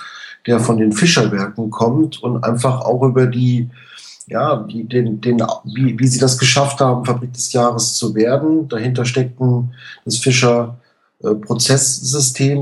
der 0.48 0.60
von 0.60 0.78
den 0.78 0.92
Fischerwerken 0.92 1.70
kommt 1.70 2.22
und 2.24 2.44
einfach 2.44 2.82
auch 2.82 3.04
über 3.04 3.28
die, 3.28 3.70
ja, 4.28 4.58
die, 4.58 4.84
den, 4.84 5.22
den, 5.22 5.42
wie, 5.66 5.98
wie 6.00 6.08
sie 6.08 6.20
das 6.20 6.38
geschafft 6.38 6.80
haben, 6.80 7.06
Fabrik 7.06 7.34
des 7.34 7.54
Jahres 7.54 7.96
zu 7.96 8.16
werden. 8.16 8.68
Dahinter 8.68 9.06
steckt 9.06 9.40
ein, 9.40 9.74
das 10.06 10.18
Fischer 10.18 10.78
äh, 11.24 11.36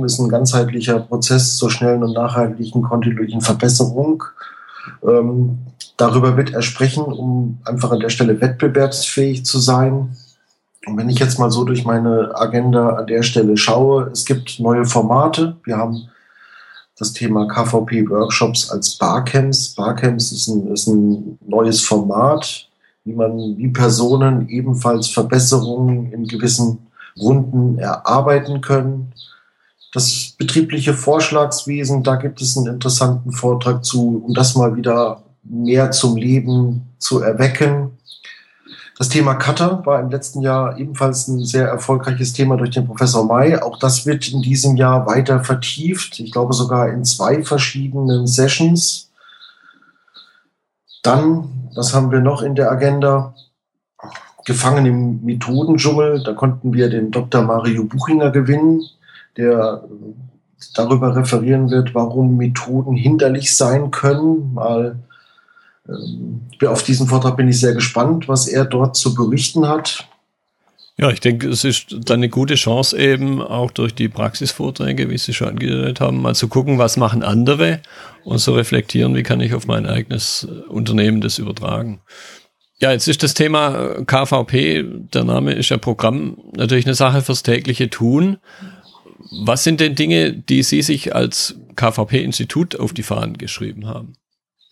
ist 0.05 0.19
ein 0.19 0.29
ganzheitlicher 0.29 1.00
Prozess 1.00 1.57
zur 1.57 1.69
schnellen 1.69 2.03
und 2.03 2.13
nachhaltigen 2.13 2.81
kontinuierlichen 2.81 3.41
Verbesserung. 3.41 4.24
Ähm, 5.07 5.60
darüber 5.98 6.38
wird 6.38 6.53
er 6.53 6.62
sprechen, 6.62 7.03
um 7.03 7.60
einfach 7.65 7.91
an 7.91 8.00
der 8.00 8.10
Stelle 8.10 8.39
wettbewerbsfähig 8.41 9.46
zu 9.46 9.60
sein. 9.60 10.15
Und 10.86 10.98
wenn 10.98 11.10
ich 11.10 11.19
jetzt 11.19 11.38
mal 11.38 11.51
so 11.51 11.65
durch 11.65 11.84
meine 11.84 12.31
Agenda 12.36 12.96
an 12.96 13.07
der 13.07 13.22
Stelle 13.22 13.57
schaue, 13.57 14.10
es 14.12 14.25
gibt 14.25 14.60
neue 14.60 14.86
Formate. 14.86 15.57
Wir 15.65 15.77
haben 15.77 16.07
das 16.98 17.13
Thema 17.13 17.48
KVP-Workshops 17.48 18.70
als 18.72 18.96
Barcamps. 18.96 19.70
Barcamps 19.70 20.32
ist 20.32 20.48
ein, 20.48 20.68
ist 20.72 20.88
ein 20.88 21.38
neues 21.46 21.82
Format, 21.82 22.68
wie 23.04 23.13
man, 23.13 23.58
wie 23.58 23.68
Personen 23.70 24.50
ebenfalls 24.50 25.08
Verbesserungen 25.08 26.12
in 26.12 26.27
gewissen 26.27 26.88
Runden 27.20 27.77
erarbeiten 27.77 28.62
können. 28.62 29.13
Das 29.94 30.34
betriebliche 30.38 30.94
Vorschlagswesen, 30.94 32.04
da 32.04 32.16
gibt 32.16 32.42
es 32.42 32.58
einen 32.58 32.68
interessanten 32.68 33.32
Vortrag 33.32 33.86
zu, 33.86 34.24
um 34.25 34.34
das 34.34 34.56
mal 34.56 34.75
wieder 34.75 35.24
mehr 35.44 35.92
zum 35.92 36.18
Leben 36.18 36.82
zu 36.98 37.22
erwecken. 37.22 37.97
Das 38.98 39.10
Thema 39.10 39.36
Cutter 39.36 39.86
war 39.86 40.00
im 40.00 40.10
letzten 40.10 40.42
Jahr 40.42 40.80
ebenfalls 40.80 41.27
ein 41.27 41.46
sehr 41.46 41.68
erfolgreiches 41.68 42.34
Thema 42.34 42.58
durch 42.58 42.72
den 42.72 42.88
Professor 42.88 43.24
May. 43.25 43.56
Auch 43.60 43.77
das 43.77 44.08
wird 44.08 44.27
in 44.27 44.42
diesem 44.42 44.75
Jahr 44.75 45.06
weiter 45.06 45.44
vertieft. 45.44 46.20
Ich 46.20 46.32
glaube 46.32 46.54
sogar 46.56 46.89
in 46.89 47.06
zwei 47.06 47.44
verschiedenen 47.44 48.25
Sessions. 48.25 49.12
Dann, 51.04 51.70
was 51.75 51.94
haben 51.94 52.12
wir 52.12 52.22
noch 52.22 52.42
in 52.42 52.56
der 52.56 52.72
Agenda? 52.72 53.36
Gefangen 54.46 54.88
im 54.88 55.24
Methodendschungel. 55.24 56.24
Da 56.24 56.34
konnten 56.34 56.74
wir 56.74 56.89
den 56.89 57.12
Dr. 57.12 57.44
Mario 57.44 57.84
Buchinger 57.84 58.32
gewinnen, 58.32 58.82
der 59.38 59.84
darüber 60.74 61.16
referieren 61.16 61.70
wird, 61.70 61.94
warum 61.94 62.36
Methoden 62.38 62.96
hinderlich 62.96 63.56
sein 63.56 63.92
können. 63.92 64.56
Mal 64.56 64.98
auf 66.65 66.84
diesen 66.84 67.08
Vortrag 67.08 67.38
bin 67.38 67.48
ich 67.48 67.60
sehr 67.60 67.74
gespannt, 67.74 68.27
was 68.27 68.48
er 68.48 68.65
dort 68.65 68.96
zu 68.96 69.13
berichten 69.13 69.67
hat. 69.67 70.08
Ja, 71.00 71.12
ich 71.12 71.20
denke, 71.20 71.48
es 71.48 71.63
ist 71.63 71.96
dann 72.06 72.17
eine 72.20 72.29
gute 72.29 72.56
Chance 72.56 72.98
eben 72.98 73.39
auch 73.39 73.70
durch 73.70 73.94
die 73.94 74.10
Praxisvorträge, 74.10 75.12
wie 75.12 75.17
Sie 75.20 75.34
schon 75.34 75.50
angedeutet 75.50 76.01
haben, 76.01 76.22
mal 76.24 76.34
zu 76.34 76.48
gucken, 76.48 76.79
was 76.79 76.98
machen 76.98 77.22
andere 77.22 77.82
und 78.24 78.39
zu 78.39 78.53
reflektieren, 78.53 79.13
wie 79.13 79.22
kann 79.22 79.39
ich 79.39 79.53
auf 79.53 79.67
mein 79.67 79.86
eigenes 79.86 80.48
Unternehmen 80.70 81.22
das 81.22 81.38
übertragen. 81.38 82.01
Ja, 82.79 82.91
jetzt 82.91 83.08
ist 83.08 83.22
das 83.22 83.36
Thema 83.36 84.03
KVP, 84.06 84.86
der 85.13 85.24
Name 85.24 85.53
ist 85.53 85.70
ja 85.70 85.77
Programm, 85.77 86.38
natürlich 86.56 86.86
eine 86.86 86.96
Sache 86.96 87.22
fürs 87.22 87.44
tägliche 87.44 87.91
Tun. 87.91 88.38
Was 89.46 89.63
sind 89.63 89.79
denn 89.79 89.94
Dinge, 89.94 90.34
die 90.34 90.63
Sie 90.63 90.82
sich 90.82 91.13
als 91.13 91.56
KVP-Institut 91.75 92.79
auf 92.79 92.94
die 92.94 93.03
Fahnen 93.03 93.38
geschrieben 93.38 93.86
haben? 93.86 94.13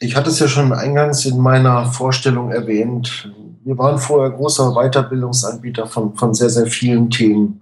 Ich 0.05 0.15
hatte 0.15 0.29
es 0.29 0.37
ja 0.37 0.47
schon 0.47 0.71
eingangs 0.71 1.25
in 1.25 1.39
meiner 1.39 1.87
Vorstellung 1.87 2.51
erwähnt. 2.51 3.31
Wir 3.63 3.75
waren 3.75 3.97
vorher 3.97 4.29
großer 4.29 4.73
Weiterbildungsanbieter 4.75 5.87
von, 5.87 6.15
von 6.15 6.35
sehr, 6.35 6.51
sehr 6.51 6.67
vielen 6.67 7.09
Themen. 7.09 7.61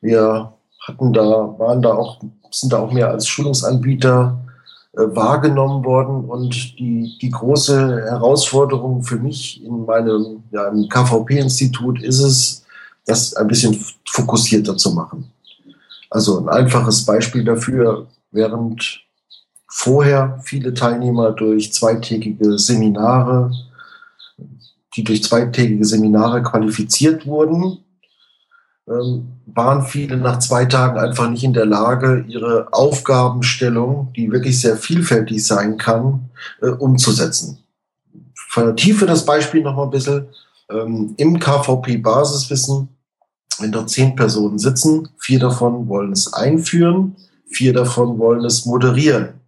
Wir 0.00 0.50
hatten 0.80 1.12
da, 1.12 1.22
waren 1.58 1.82
da 1.82 1.92
auch, 1.92 2.20
sind 2.50 2.72
da 2.72 2.78
auch 2.78 2.90
mehr 2.90 3.10
als 3.10 3.28
Schulungsanbieter 3.28 4.42
äh, 4.94 5.02
wahrgenommen 5.14 5.84
worden 5.84 6.24
und 6.24 6.78
die, 6.78 7.18
die 7.20 7.30
große 7.30 8.02
Herausforderung 8.06 9.02
für 9.02 9.16
mich 9.16 9.62
in 9.62 9.84
meinem, 9.84 10.44
ja, 10.52 10.72
KVP-Institut 10.88 12.02
ist 12.02 12.20
es, 12.20 12.64
das 13.04 13.34
ein 13.34 13.48
bisschen 13.48 13.78
fokussierter 14.08 14.78
zu 14.78 14.92
machen. 14.92 15.30
Also 16.08 16.38
ein 16.38 16.48
einfaches 16.48 17.04
Beispiel 17.04 17.44
dafür, 17.44 18.06
während 18.30 19.02
vorher 19.74 20.38
viele 20.44 20.74
Teilnehmer 20.74 21.32
durch 21.32 21.72
zweitägige 21.72 22.58
Seminare, 22.58 23.50
die 24.94 25.02
durch 25.02 25.24
zweitägige 25.24 25.84
Seminare 25.86 26.42
qualifiziert 26.42 27.26
wurden, 27.26 27.78
ähm, 28.86 29.28
waren 29.46 29.82
viele 29.86 30.18
nach 30.18 30.38
zwei 30.40 30.66
Tagen 30.66 30.98
einfach 30.98 31.30
nicht 31.30 31.42
in 31.42 31.54
der 31.54 31.64
Lage, 31.64 32.24
ihre 32.28 32.70
Aufgabenstellung, 32.72 34.12
die 34.14 34.30
wirklich 34.30 34.60
sehr 34.60 34.76
vielfältig 34.76 35.44
sein 35.44 35.78
kann, 35.78 36.28
äh, 36.60 36.68
umzusetzen. 36.68 37.58
Vertiefe 38.50 39.06
das 39.06 39.24
Beispiel 39.24 39.62
noch 39.62 39.74
mal 39.74 39.84
ein 39.84 39.90
bisschen. 39.90 40.26
Ähm, 40.70 41.14
Im 41.16 41.38
KVP-Basiswissen, 41.38 42.88
wenn 43.58 43.72
dort 43.72 43.88
zehn 43.88 44.14
Personen 44.14 44.58
sitzen, 44.58 45.08
vier 45.18 45.38
davon 45.38 45.88
wollen 45.88 46.12
es 46.12 46.30
einführen, 46.30 47.16
vier 47.48 47.72
davon 47.72 48.18
wollen 48.18 48.44
es 48.44 48.66
moderieren. 48.66 49.40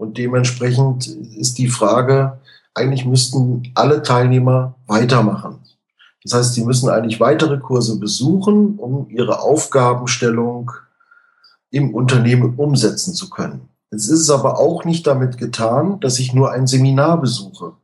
Und 0.00 0.16
dementsprechend 0.16 1.08
ist 1.08 1.58
die 1.58 1.68
Frage, 1.68 2.40
eigentlich 2.72 3.04
müssten 3.04 3.70
alle 3.74 4.02
Teilnehmer 4.02 4.74
weitermachen. 4.86 5.58
Das 6.24 6.32
heißt, 6.32 6.54
sie 6.54 6.64
müssen 6.64 6.88
eigentlich 6.88 7.20
weitere 7.20 7.58
Kurse 7.58 7.98
besuchen, 7.98 8.78
um 8.78 9.10
ihre 9.10 9.40
Aufgabenstellung 9.40 10.70
im 11.70 11.94
Unternehmen 11.94 12.54
umsetzen 12.54 13.12
zu 13.12 13.28
können. 13.28 13.68
Es 13.90 14.08
ist 14.08 14.30
aber 14.30 14.58
auch 14.58 14.86
nicht 14.86 15.06
damit 15.06 15.36
getan, 15.36 16.00
dass 16.00 16.18
ich 16.18 16.32
nur 16.32 16.50
ein 16.50 16.66
Seminar 16.66 17.20
besuche. 17.20 17.74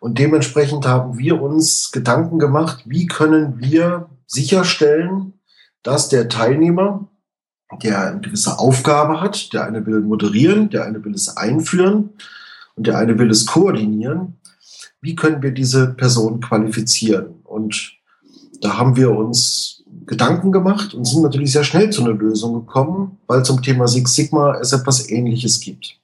Und 0.00 0.18
dementsprechend 0.18 0.86
haben 0.86 1.18
wir 1.18 1.42
uns 1.42 1.92
Gedanken 1.92 2.38
gemacht, 2.38 2.84
wie 2.86 3.06
können 3.06 3.60
wir 3.60 4.08
sicherstellen, 4.26 5.34
dass 5.82 6.08
der 6.08 6.30
Teilnehmer, 6.30 7.06
der 7.82 8.08
eine 8.08 8.20
gewisse 8.20 8.58
Aufgabe 8.58 9.20
hat, 9.20 9.52
der 9.52 9.64
eine 9.64 9.86
will 9.86 10.00
moderieren, 10.00 10.70
der 10.70 10.84
eine 10.84 11.04
will 11.04 11.14
es 11.14 11.36
einführen 11.36 12.10
und 12.76 12.86
der 12.86 12.98
eine 12.98 13.18
will 13.18 13.30
es 13.30 13.46
koordinieren, 13.46 14.38
wie 15.00 15.14
können 15.14 15.42
wir 15.42 15.52
diese 15.52 15.88
Person 15.88 16.40
qualifizieren? 16.40 17.40
Und 17.44 17.94
da 18.60 18.76
haben 18.76 18.96
wir 18.96 19.10
uns 19.10 19.84
Gedanken 20.06 20.52
gemacht 20.52 20.92
und 20.92 21.06
sind 21.06 21.22
natürlich 21.22 21.52
sehr 21.52 21.64
schnell 21.64 21.90
zu 21.90 22.02
einer 22.02 22.14
Lösung 22.14 22.54
gekommen, 22.54 23.18
weil 23.26 23.44
zum 23.44 23.62
Thema 23.62 23.86
Six 23.88 24.14
Sigma 24.14 24.58
es 24.60 24.72
etwas 24.72 25.08
Ähnliches 25.08 25.60
gibt. 25.60 25.98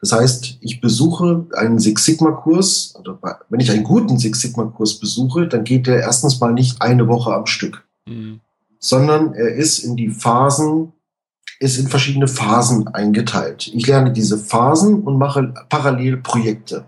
Das 0.00 0.12
heißt, 0.12 0.58
ich 0.60 0.80
besuche 0.80 1.46
einen 1.54 1.78
Six 1.78 2.04
Sigma 2.04 2.32
Kurs, 2.32 2.94
oder 2.98 3.18
wenn 3.48 3.60
ich 3.60 3.70
einen 3.70 3.82
guten 3.82 4.18
Six 4.18 4.40
Sigma 4.40 4.64
Kurs 4.64 4.98
besuche, 4.98 5.48
dann 5.48 5.64
geht 5.64 5.86
der 5.86 6.00
erstens 6.00 6.38
mal 6.38 6.52
nicht 6.52 6.82
eine 6.82 7.08
Woche 7.08 7.32
am 7.32 7.46
Stück, 7.46 7.82
mhm. 8.06 8.40
sondern 8.78 9.32
er 9.32 9.54
ist 9.54 9.78
in 9.78 9.96
die 9.96 10.10
Phasen, 10.10 10.92
ist 11.58 11.78
in 11.78 11.88
verschiedene 11.88 12.28
Phasen 12.28 12.88
eingeteilt. 12.88 13.68
Ich 13.68 13.86
lerne 13.86 14.12
diese 14.12 14.38
Phasen 14.38 15.02
und 15.02 15.18
mache 15.18 15.54
parallel 15.68 16.18
Projekte. 16.18 16.84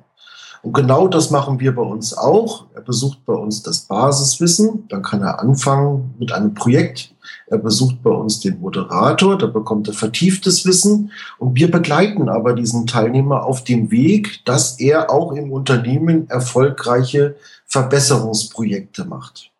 Und 0.62 0.72
genau 0.74 1.08
das 1.08 1.30
machen 1.30 1.60
wir 1.60 1.74
bei 1.74 1.82
uns 1.82 2.16
auch. 2.16 2.66
Er 2.74 2.82
besucht 2.82 3.24
bei 3.24 3.32
uns 3.32 3.62
das 3.62 3.80
Basiswissen, 3.80 4.88
dann 4.88 5.02
kann 5.02 5.22
er 5.22 5.40
anfangen 5.40 6.14
mit 6.18 6.32
einem 6.32 6.54
Projekt. 6.54 7.14
Er 7.46 7.58
besucht 7.58 8.02
bei 8.02 8.10
uns 8.10 8.40
den 8.40 8.60
Moderator, 8.60 9.38
da 9.38 9.46
bekommt 9.46 9.88
er 9.88 9.94
vertieftes 9.94 10.66
Wissen 10.66 11.12
und 11.38 11.54
wir 11.54 11.70
begleiten 11.70 12.28
aber 12.28 12.52
diesen 12.52 12.86
Teilnehmer 12.86 13.44
auf 13.44 13.64
dem 13.64 13.90
Weg, 13.90 14.44
dass 14.44 14.78
er 14.78 15.10
auch 15.10 15.32
im 15.32 15.52
Unternehmen 15.52 16.28
erfolgreiche 16.28 17.36
Verbesserungsprojekte 17.66 19.04
macht. 19.04 19.50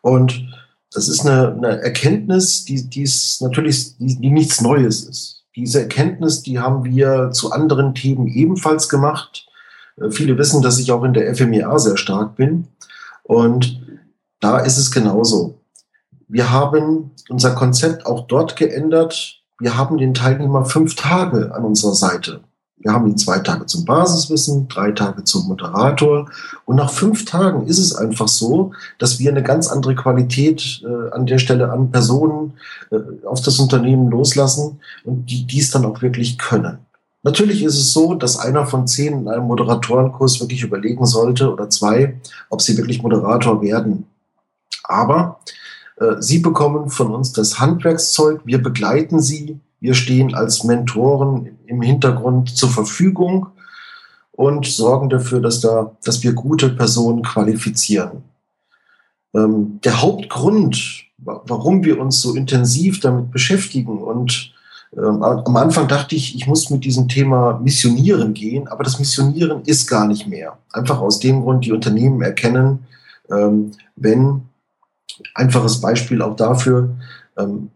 Und 0.00 0.48
das 0.92 1.08
ist 1.08 1.26
eine, 1.26 1.52
eine 1.52 1.82
Erkenntnis, 1.82 2.64
die, 2.64 2.88
die 2.88 3.02
ist 3.02 3.42
natürlich, 3.42 3.96
die, 3.98 4.18
die 4.18 4.30
nichts 4.30 4.60
Neues 4.60 5.04
ist. 5.04 5.44
Diese 5.54 5.80
Erkenntnis, 5.80 6.42
die 6.42 6.58
haben 6.58 6.84
wir 6.84 7.30
zu 7.32 7.52
anderen 7.52 7.94
Themen 7.94 8.26
ebenfalls 8.28 8.88
gemacht. 8.88 9.46
Äh, 9.96 10.10
viele 10.10 10.38
wissen, 10.38 10.62
dass 10.62 10.78
ich 10.78 10.90
auch 10.92 11.04
in 11.04 11.12
der 11.12 11.34
FMEA 11.34 11.78
sehr 11.78 11.96
stark 11.96 12.36
bin. 12.36 12.68
Und 13.22 13.82
da 14.40 14.58
ist 14.58 14.78
es 14.78 14.90
genauso. 14.90 15.60
Wir 16.28 16.50
haben 16.50 17.10
unser 17.28 17.54
Konzept 17.54 18.06
auch 18.06 18.26
dort 18.26 18.56
geändert. 18.56 19.42
Wir 19.58 19.76
haben 19.76 19.98
den 19.98 20.14
Teilnehmer 20.14 20.64
fünf 20.64 20.94
Tage 20.94 21.54
an 21.54 21.64
unserer 21.64 21.94
Seite. 21.94 22.40
Wir 22.80 22.92
haben 22.92 23.08
ihn 23.08 23.18
zwei 23.18 23.40
Tage 23.40 23.66
zum 23.66 23.84
Basiswissen, 23.84 24.68
drei 24.68 24.92
Tage 24.92 25.24
zum 25.24 25.48
Moderator. 25.48 26.30
Und 26.64 26.76
nach 26.76 26.90
fünf 26.90 27.24
Tagen 27.24 27.66
ist 27.66 27.78
es 27.78 27.94
einfach 27.94 28.28
so, 28.28 28.72
dass 28.98 29.18
wir 29.18 29.30
eine 29.30 29.42
ganz 29.42 29.68
andere 29.68 29.94
Qualität 29.94 30.82
äh, 30.84 31.10
an 31.10 31.26
der 31.26 31.38
Stelle 31.38 31.72
an 31.72 31.90
Personen 31.90 32.54
äh, 32.90 33.26
auf 33.26 33.42
das 33.42 33.58
Unternehmen 33.58 34.10
loslassen 34.10 34.80
und 35.04 35.26
die 35.26 35.46
dies 35.46 35.70
dann 35.70 35.84
auch 35.84 36.02
wirklich 36.02 36.38
können. 36.38 36.78
Natürlich 37.24 37.64
ist 37.64 37.76
es 37.76 37.92
so, 37.92 38.14
dass 38.14 38.38
einer 38.38 38.64
von 38.64 38.86
zehn 38.86 39.20
in 39.20 39.28
einem 39.28 39.44
Moderatorenkurs 39.46 40.40
wirklich 40.40 40.62
überlegen 40.62 41.04
sollte 41.04 41.52
oder 41.52 41.68
zwei, 41.68 42.20
ob 42.48 42.62
sie 42.62 42.76
wirklich 42.76 43.02
Moderator 43.02 43.60
werden. 43.60 44.06
Aber 44.84 45.40
äh, 45.96 46.14
sie 46.20 46.38
bekommen 46.38 46.90
von 46.90 47.12
uns 47.12 47.32
das 47.32 47.58
Handwerkszeug, 47.58 48.42
wir 48.44 48.62
begleiten 48.62 49.20
sie, 49.20 49.58
wir 49.80 49.94
stehen 49.94 50.34
als 50.34 50.64
Mentoren 50.64 51.58
im 51.66 51.82
Hintergrund 51.82 52.56
zur 52.56 52.68
Verfügung 52.68 53.48
und 54.32 54.66
sorgen 54.66 55.08
dafür, 55.08 55.40
dass, 55.40 55.60
da, 55.60 55.96
dass 56.04 56.22
wir 56.22 56.32
gute 56.32 56.70
Personen 56.70 57.22
qualifizieren. 57.22 58.22
Ähm, 59.34 59.80
der 59.84 60.00
Hauptgrund, 60.00 61.04
warum 61.18 61.84
wir 61.84 62.00
uns 62.00 62.20
so 62.20 62.34
intensiv 62.34 63.00
damit 63.00 63.30
beschäftigen 63.30 63.98
und 63.98 64.52
ähm, 64.96 65.22
am 65.22 65.56
Anfang 65.56 65.86
dachte 65.86 66.14
ich, 66.14 66.34
ich 66.34 66.46
muss 66.46 66.70
mit 66.70 66.84
diesem 66.84 67.08
Thema 67.08 67.60
Missionieren 67.62 68.32
gehen, 68.32 68.68
aber 68.68 68.84
das 68.84 68.98
Missionieren 68.98 69.62
ist 69.62 69.86
gar 69.86 70.06
nicht 70.06 70.26
mehr. 70.26 70.56
Einfach 70.72 71.00
aus 71.00 71.18
dem 71.18 71.42
Grund, 71.42 71.66
die 71.66 71.72
Unternehmen 71.72 72.22
erkennen, 72.22 72.86
ähm, 73.30 73.72
wenn, 73.96 74.42
einfaches 75.34 75.80
Beispiel 75.80 76.22
auch 76.22 76.36
dafür, 76.36 76.96
ähm, 77.36 77.70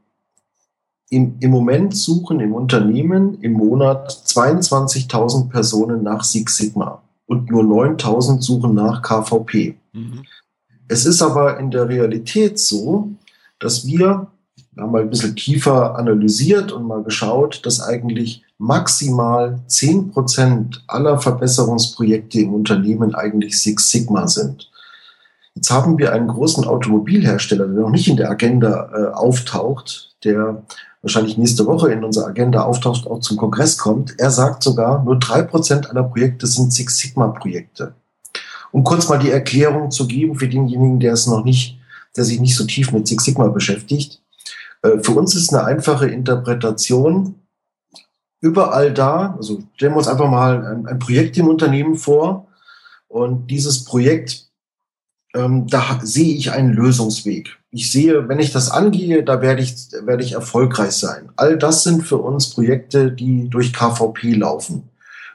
im, 1.13 1.37
im 1.41 1.51
Moment 1.51 1.95
suchen 1.95 2.41
im 2.41 2.55
Unternehmen 2.55 3.39
im 3.43 3.53
Monat 3.53 4.11
22.000 4.11 5.51
Personen 5.51 6.03
nach 6.03 6.25
Six 6.25 6.57
Sigma 6.57 7.03
und 7.27 7.51
nur 7.51 7.63
9.000 7.65 8.41
suchen 8.41 8.75
nach 8.75 9.03
KVP. 9.03 9.75
Mhm. 9.93 10.23
Es 10.89 11.05
ist 11.05 11.21
aber 11.21 11.59
in 11.59 11.71
der 11.71 11.87
Realität 11.87 12.59
so, 12.59 13.11
dass 13.59 13.87
wir 13.87 14.29
wir 14.75 14.85
haben 14.85 14.93
mal 14.93 15.03
ein 15.03 15.11
bisschen 15.11 15.37
tiefer 15.37 15.99
analysiert 15.99 16.73
und 16.73 16.87
mal 16.87 17.03
geschaut, 17.03 17.67
dass 17.67 17.83
eigentlich 17.83 18.43
maximal 18.57 19.61
zehn 19.67 20.11
Prozent 20.11 20.83
aller 20.87 21.19
Verbesserungsprojekte 21.19 22.41
im 22.41 22.55
Unternehmen 22.55 23.15
eigentlich 23.15 23.61
Six 23.61 23.91
Sigma 23.91 24.27
sind. 24.29 24.71
Jetzt 25.55 25.71
haben 25.71 25.99
wir 25.99 26.15
einen 26.15 26.29
großen 26.29 26.65
Automobilhersteller, 26.65 27.69
der 27.69 27.83
noch 27.83 27.91
nicht 27.91 28.09
in 28.09 28.17
der 28.17 28.31
Agenda 28.31 28.91
äh, 28.95 29.13
auftaucht, 29.13 30.12
der 30.25 30.63
wahrscheinlich 31.03 31.37
nächste 31.37 31.67
Woche 31.67 31.93
in 31.93 32.05
unserer 32.05 32.29
Agenda 32.29 32.63
auftaucht, 32.63 33.07
auch 33.07 33.21
zum 33.21 33.37
Kongress 33.37 33.77
kommt. 33.77 34.19
Er 34.19 34.31
sagt 34.31 34.63
sogar, 34.63 35.03
nur 35.05 35.19
drei 35.19 35.43
Prozent 35.43 35.91
aller 35.91 36.05
Projekte 36.05 36.47
sind 36.47 36.73
Six 36.73 36.99
Sigma 36.99 37.29
Projekte. 37.29 37.95
Um 38.71 38.85
kurz 38.85 39.09
mal 39.09 39.19
die 39.19 39.31
Erklärung 39.31 39.91
zu 39.91 40.07
geben 40.07 40.37
für 40.37 40.49
denjenigen, 40.49 41.01
der 41.01 41.13
es 41.13 41.27
noch 41.27 41.45
nicht, 41.45 41.79
der 42.17 42.25
sich 42.25 42.41
nicht 42.41 42.57
so 42.57 42.65
tief 42.65 42.93
mit 42.93 43.07
Six 43.07 43.25
Sigma 43.25 43.49
beschäftigt. 43.49 44.23
Äh, 44.83 44.99
für 45.01 45.13
uns 45.13 45.35
ist 45.35 45.53
eine 45.53 45.65
einfache 45.65 46.07
Interpretation 46.07 47.35
überall 48.41 48.93
da. 48.93 49.35
Also 49.37 49.63
stellen 49.75 49.93
wir 49.93 49.99
uns 49.99 50.09
einfach 50.09 50.29
mal 50.29 50.85
ein, 50.87 50.99
Projekt 50.99 51.37
im 51.39 51.49
Unternehmen 51.49 51.97
vor 51.97 52.49
und 53.09 53.47
dieses 53.49 53.85
Projekt, 53.85 54.49
ähm, 55.35 55.67
da 55.69 56.01
sehe 56.03 56.35
ich 56.35 56.51
einen 56.53 56.73
Lösungsweg. 56.73 57.59
Ich 57.75 57.91
sehe, 57.91 58.29
wenn 58.29 58.39
ich 58.39 58.53
das 58.53 58.71
angehe, 58.71 59.25
da 59.25 59.41
werde 59.41 59.63
ich, 59.63 59.75
werde 60.03 60.23
ich 60.23 60.33
erfolgreich 60.33 60.93
sein. 60.93 61.31
All 61.37 61.57
das 61.57 61.83
sind 61.85 62.03
für 62.03 62.19
uns 62.19 62.51
Projekte, 62.51 63.11
die 63.11 63.49
durch 63.49 63.73
KVP 63.73 64.35
laufen. 64.35 64.91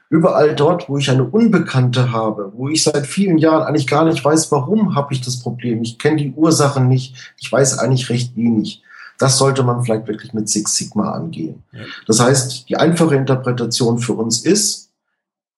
Überall 0.08 0.54
dort, 0.54 0.88
wo 0.88 0.96
ich 0.96 1.10
eine 1.10 1.24
Unbekannte 1.24 2.12
habe, 2.12 2.52
wo 2.54 2.68
ich 2.68 2.84
seit 2.84 3.08
vielen 3.08 3.38
Jahren 3.38 3.64
eigentlich 3.64 3.88
gar 3.88 4.04
nicht 4.04 4.24
weiß, 4.24 4.52
warum 4.52 4.94
habe 4.94 5.12
ich 5.12 5.20
das 5.20 5.40
Problem. 5.40 5.82
Ich 5.82 5.98
kenne 5.98 6.16
die 6.16 6.32
Ursachen 6.32 6.86
nicht. 6.86 7.34
Ich 7.38 7.50
weiß 7.50 7.78
eigentlich 7.78 8.08
recht 8.08 8.36
wenig. 8.36 8.82
Das 9.18 9.36
sollte 9.36 9.64
man 9.64 9.82
vielleicht 9.82 10.06
wirklich 10.06 10.32
mit 10.32 10.48
Six 10.48 10.76
Sigma 10.76 11.10
angehen. 11.10 11.64
Das 12.06 12.20
heißt, 12.20 12.68
die 12.68 12.76
einfache 12.76 13.16
Interpretation 13.16 13.98
für 13.98 14.12
uns 14.12 14.42
ist, 14.42 14.90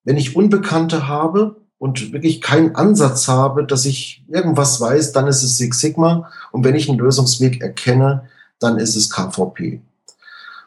wenn 0.04 0.16
ich 0.16 0.34
Unbekannte 0.34 1.08
habe 1.08 1.59
und 1.80 2.12
wirklich 2.12 2.42
keinen 2.42 2.76
Ansatz 2.76 3.26
habe, 3.26 3.64
dass 3.64 3.86
ich 3.86 4.22
irgendwas 4.28 4.82
weiß, 4.82 5.12
dann 5.12 5.26
ist 5.26 5.42
es 5.42 5.56
Six 5.56 5.80
Sigma. 5.80 6.30
Und 6.52 6.62
wenn 6.62 6.74
ich 6.74 6.90
einen 6.90 6.98
Lösungsweg 6.98 7.62
erkenne, 7.62 8.28
dann 8.58 8.76
ist 8.76 8.96
es 8.96 9.08
KVP. 9.08 9.80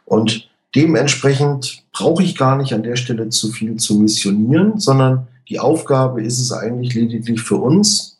Und 0.06 0.50
dementsprechend 0.76 1.84
brauche 1.94 2.24
ich 2.24 2.36
gar 2.36 2.58
nicht 2.58 2.74
an 2.74 2.82
der 2.82 2.96
Stelle 2.96 3.30
zu 3.30 3.52
viel 3.52 3.76
zu 3.76 4.00
missionieren, 4.00 4.80
sondern 4.80 5.28
die 5.50 5.60
Aufgabe 5.60 6.24
ist 6.24 6.40
es 6.40 6.52
eigentlich 6.52 6.96
lediglich 6.96 7.44
für 7.44 7.58
uns, 7.58 8.18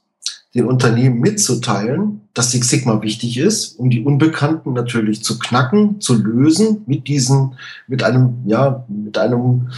den 0.54 0.66
Unternehmen 0.66 1.20
mitzuteilen, 1.20 2.22
dass 2.36 2.52
Six 2.52 2.70
Sigma 2.70 3.02
wichtig 3.02 3.40
ist, 3.40 3.80
um 3.80 3.90
die 3.90 4.04
Unbekannten 4.04 4.74
natürlich 4.74 5.24
zu 5.24 5.40
knacken, 5.40 6.00
zu 6.00 6.14
lösen, 6.14 6.84
mit 6.86 7.08
diesen, 7.08 7.56
mit 7.88 8.04
einem, 8.04 8.36
ja, 8.46 8.86
mit 8.88 9.18
einem 9.18 9.70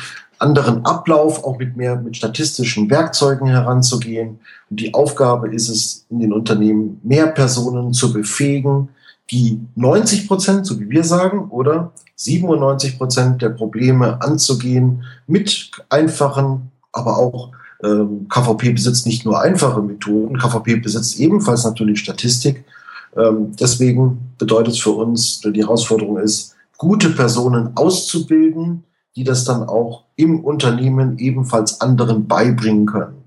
anderen 0.45 0.85
Ablauf, 0.85 1.43
auch 1.43 1.57
mit 1.57 1.75
mehr, 1.75 1.95
mit 1.95 2.15
statistischen 2.15 2.89
Werkzeugen 2.89 3.47
heranzugehen. 3.47 4.39
Und 4.69 4.79
die 4.79 4.93
Aufgabe 4.93 5.53
ist 5.53 5.69
es, 5.69 6.05
in 6.09 6.19
den 6.19 6.33
Unternehmen 6.33 6.99
mehr 7.03 7.27
Personen 7.27 7.93
zu 7.93 8.13
befähigen, 8.13 8.89
die 9.31 9.59
90 9.75 10.27
Prozent, 10.27 10.65
so 10.65 10.79
wie 10.79 10.89
wir 10.89 11.03
sagen, 11.03 11.49
oder 11.49 11.91
97 12.15 12.97
Prozent 12.97 13.41
der 13.41 13.49
Probleme 13.49 14.21
anzugehen 14.21 15.03
mit 15.27 15.71
einfachen, 15.89 16.71
aber 16.91 17.17
auch 17.17 17.51
ähm, 17.83 18.27
KVP 18.29 18.71
besitzt 18.71 19.05
nicht 19.05 19.25
nur 19.25 19.41
einfache 19.41 19.81
Methoden, 19.81 20.37
KVP 20.37 20.77
besitzt 20.77 21.19
ebenfalls 21.19 21.65
natürlich 21.65 21.99
Statistik. 21.99 22.63
Ähm, 23.17 23.51
deswegen 23.59 24.33
bedeutet 24.37 24.73
es 24.73 24.79
für 24.79 24.91
uns, 24.91 25.41
die 25.41 25.63
Herausforderung 25.63 26.17
ist, 26.19 26.55
gute 26.77 27.09
Personen 27.09 27.71
auszubilden, 27.75 28.83
die 29.15 29.23
das 29.23 29.45
dann 29.45 29.63
auch 29.63 30.03
im 30.15 30.43
Unternehmen 30.43 31.17
ebenfalls 31.17 31.81
anderen 31.81 32.27
beibringen 32.27 32.85
können. 32.85 33.25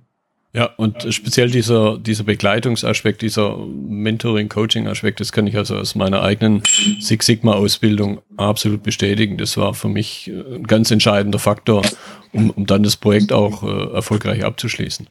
Ja, 0.55 0.71
und 0.77 1.07
speziell 1.11 1.51
dieser, 1.51 1.99
dieser 1.99 2.25
Begleitungsaspekt, 2.25 3.21
dieser 3.21 3.57
Mentoring-Coaching-Aspekt, 3.59 5.21
das 5.21 5.31
kann 5.31 5.47
ich 5.47 5.57
also 5.57 5.77
aus 5.77 5.95
meiner 5.95 6.23
eigenen 6.23 6.63
Six 7.01 7.27
Sigma-Ausbildung 7.27 8.21
absolut 8.39 8.83
bestätigen. 8.83 9.37
Das 9.37 9.59
war 9.59 9.75
für 9.75 9.89
mich 9.89 10.29
ein 10.29 10.67
ganz 10.67 10.91
entscheidender 10.91 11.39
Faktor, 11.39 11.83
um, 12.33 12.51
um 12.51 12.67
dann 12.67 12.83
das 12.83 12.97
Projekt 12.97 13.31
auch 13.31 13.63
äh, 13.63 13.95
erfolgreich 13.95 14.43
abzuschließen. 14.43 15.07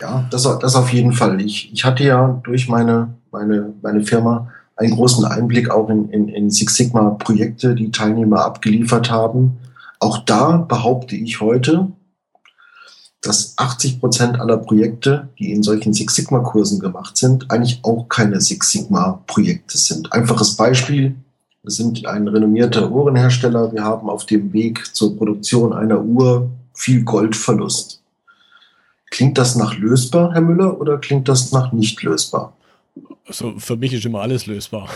Ja, 0.00 0.26
das, 0.30 0.42
das 0.42 0.74
auf 0.74 0.92
jeden 0.92 1.12
Fall. 1.12 1.40
Ich, 1.42 1.70
ich 1.72 1.84
hatte 1.84 2.04
ja 2.04 2.40
durch 2.44 2.68
meine, 2.68 3.14
meine, 3.30 3.74
meine 3.82 4.02
Firma 4.02 4.50
einen 4.76 4.94
großen 4.94 5.24
Einblick 5.26 5.70
auch 5.70 5.90
in, 5.90 6.08
in, 6.10 6.28
in 6.28 6.50
Six 6.50 6.74
Sigma-Projekte, 6.74 7.74
die 7.74 7.90
Teilnehmer 7.90 8.44
abgeliefert 8.44 9.10
haben. 9.10 9.58
Auch 10.00 10.18
da 10.18 10.58
behaupte 10.58 11.16
ich 11.16 11.40
heute, 11.40 11.88
dass 13.20 13.54
80 13.56 14.00
Prozent 14.00 14.40
aller 14.40 14.58
Projekte, 14.58 15.28
die 15.38 15.52
in 15.52 15.62
solchen 15.62 15.92
Six 15.92 16.14
Sigma 16.14 16.38
Kursen 16.38 16.78
gemacht 16.78 17.16
sind, 17.16 17.50
eigentlich 17.50 17.80
auch 17.82 18.08
keine 18.08 18.40
Six 18.40 18.70
Sigma 18.70 19.22
Projekte 19.26 19.76
sind. 19.76 20.12
Einfaches 20.12 20.56
Beispiel. 20.56 21.16
Wir 21.62 21.72
sind 21.72 22.06
ein 22.06 22.28
renommierter 22.28 22.90
Uhrenhersteller. 22.90 23.72
Wir 23.72 23.82
haben 23.82 24.08
auf 24.08 24.24
dem 24.26 24.52
Weg 24.52 24.94
zur 24.94 25.16
Produktion 25.16 25.72
einer 25.72 26.00
Uhr 26.00 26.48
viel 26.72 27.02
Goldverlust. 27.02 28.00
Klingt 29.10 29.36
das 29.36 29.56
nach 29.56 29.76
lösbar, 29.76 30.32
Herr 30.32 30.40
Müller, 30.40 30.80
oder 30.80 30.98
klingt 30.98 31.28
das 31.28 31.50
nach 31.50 31.72
nicht 31.72 32.02
lösbar? 32.02 32.52
Also 33.26 33.54
für 33.58 33.76
mich 33.76 33.92
ist 33.92 34.06
immer 34.06 34.20
alles 34.20 34.46
lösbar. 34.46 34.88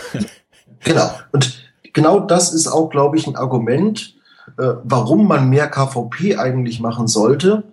genau. 0.79 1.11
Und 1.31 1.61
genau 1.91 2.19
das 2.19 2.53
ist 2.53 2.67
auch, 2.67 2.89
glaube 2.89 3.17
ich, 3.17 3.27
ein 3.27 3.35
Argument, 3.35 4.15
äh, 4.57 4.75
warum 4.83 5.27
man 5.27 5.49
mehr 5.49 5.67
KVP 5.67 6.37
eigentlich 6.37 6.79
machen 6.79 7.07
sollte, 7.07 7.63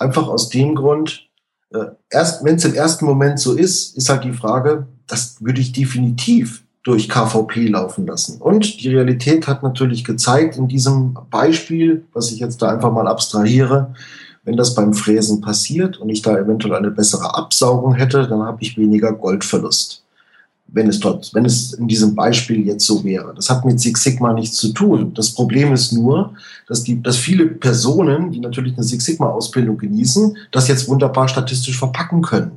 Einfach 0.00 0.28
aus 0.28 0.48
dem 0.48 0.74
Grund, 0.76 1.26
äh, 1.74 1.84
erst 2.08 2.42
wenn 2.42 2.54
es 2.54 2.64
im 2.64 2.72
ersten 2.72 3.04
Moment 3.04 3.38
so 3.38 3.52
ist, 3.52 3.98
ist 3.98 4.08
halt 4.08 4.24
die 4.24 4.32
Frage, 4.32 4.86
das 5.06 5.36
würde 5.40 5.60
ich 5.60 5.72
definitiv 5.72 6.64
durch 6.82 7.10
KVP 7.10 7.68
laufen 7.68 8.06
lassen. 8.06 8.40
Und 8.40 8.82
die 8.82 8.88
Realität 8.88 9.46
hat 9.46 9.62
natürlich 9.62 10.02
gezeigt 10.02 10.56
in 10.56 10.68
diesem 10.68 11.18
Beispiel, 11.28 12.06
was 12.14 12.32
ich 12.32 12.38
jetzt 12.38 12.62
da 12.62 12.70
einfach 12.70 12.90
mal 12.90 13.06
abstrahiere, 13.06 13.94
wenn 14.42 14.56
das 14.56 14.74
beim 14.74 14.94
Fräsen 14.94 15.42
passiert 15.42 15.98
und 15.98 16.08
ich 16.08 16.22
da 16.22 16.38
eventuell 16.38 16.76
eine 16.76 16.90
bessere 16.90 17.34
Absaugung 17.34 17.92
hätte, 17.92 18.26
dann 18.26 18.42
habe 18.42 18.62
ich 18.62 18.78
weniger 18.78 19.12
Goldverlust 19.12 20.02
wenn 20.72 20.88
es 20.88 21.00
dort, 21.00 21.32
wenn 21.34 21.44
es 21.44 21.72
in 21.72 21.88
diesem 21.88 22.14
Beispiel 22.14 22.66
jetzt 22.66 22.86
so 22.86 23.02
wäre. 23.04 23.32
Das 23.34 23.50
hat 23.50 23.64
mit 23.64 23.80
Six 23.80 24.02
Sigma 24.02 24.32
nichts 24.32 24.56
zu 24.56 24.72
tun. 24.72 25.12
Das 25.14 25.32
Problem 25.32 25.72
ist 25.72 25.92
nur, 25.92 26.34
dass 26.68 26.82
die, 26.82 27.02
dass 27.02 27.16
viele 27.16 27.46
Personen, 27.46 28.30
die 28.30 28.40
natürlich 28.40 28.74
eine 28.74 28.84
Six 28.84 29.04
Sigma 29.04 29.28
Ausbildung 29.28 29.78
genießen, 29.78 30.36
das 30.50 30.68
jetzt 30.68 30.88
wunderbar 30.88 31.28
statistisch 31.28 31.78
verpacken 31.78 32.22
können. 32.22 32.52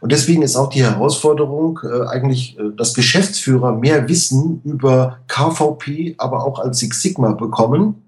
Und 0.00 0.12
deswegen 0.12 0.42
ist 0.42 0.56
auch 0.56 0.70
die 0.70 0.82
Herausforderung, 0.82 1.80
äh, 1.84 2.06
eigentlich, 2.08 2.58
äh, 2.58 2.74
dass 2.76 2.94
Geschäftsführer 2.94 3.72
mehr 3.72 4.08
Wissen 4.08 4.62
über 4.64 5.18
KVP, 5.28 6.14
aber 6.18 6.44
auch 6.44 6.58
als 6.58 6.78
Six 6.78 7.02
Sigma 7.02 7.32
bekommen, 7.32 8.02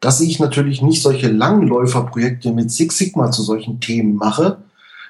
dass 0.00 0.20
ich 0.20 0.40
natürlich 0.40 0.82
nicht 0.82 1.02
solche 1.02 1.28
Langläuferprojekte 1.28 2.52
mit 2.52 2.70
Six 2.70 2.98
Sigma 2.98 3.30
zu 3.30 3.42
solchen 3.42 3.80
Themen 3.80 4.16
mache, 4.16 4.58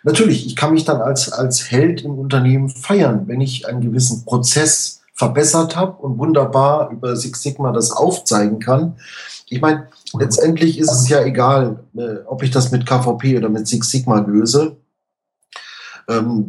Natürlich, 0.02 0.46
ich 0.46 0.56
kann 0.56 0.72
mich 0.72 0.84
dann 0.84 1.00
als, 1.00 1.30
als 1.30 1.70
Held 1.70 2.02
im 2.02 2.18
Unternehmen 2.18 2.68
feiern, 2.68 3.24
wenn 3.26 3.40
ich 3.40 3.68
einen 3.68 3.80
gewissen 3.80 4.24
Prozess 4.24 5.00
verbessert 5.14 5.76
habe 5.76 6.00
und 6.02 6.18
wunderbar 6.18 6.90
über 6.90 7.14
Six 7.14 7.42
Sigma 7.42 7.72
das 7.72 7.92
aufzeigen 7.92 8.58
kann. 8.58 8.96
Ich 9.48 9.60
meine, 9.60 9.88
letztendlich 10.18 10.78
ist 10.78 10.90
es 10.90 11.08
ja 11.08 11.22
egal, 11.22 11.84
äh, 11.94 12.24
ob 12.26 12.42
ich 12.42 12.50
das 12.50 12.70
mit 12.70 12.86
KVP 12.86 13.36
oder 13.36 13.50
mit 13.50 13.68
Six 13.68 13.90
Sigma 13.90 14.20
löse. 14.20 14.76
Ähm, 16.08 16.48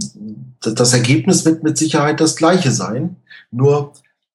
das 0.62 0.94
Ergebnis 0.94 1.44
wird 1.44 1.64
mit 1.64 1.78
Sicherheit 1.78 2.22
das 2.22 2.38
gleiche 2.38 2.72
sein. 2.72 3.18
Nur 3.52 3.94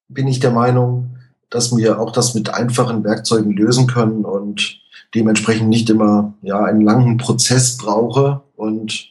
bin 0.08 0.28
ich 0.28 0.40
der 0.40 0.50
Meinung, 0.50 1.16
dass 1.48 1.74
wir 1.74 2.00
auch 2.00 2.12
das 2.12 2.34
mit 2.34 2.52
einfachen 2.52 3.04
Werkzeugen 3.04 3.52
lösen 3.52 3.86
können 3.86 4.24
und 4.24 4.80
dementsprechend 5.14 5.68
nicht 5.68 5.90
immer 5.90 6.34
ja 6.42 6.64
einen 6.64 6.82
langen 6.82 7.16
Prozess 7.16 7.76
brauche. 7.76 8.42
Und 8.56 9.10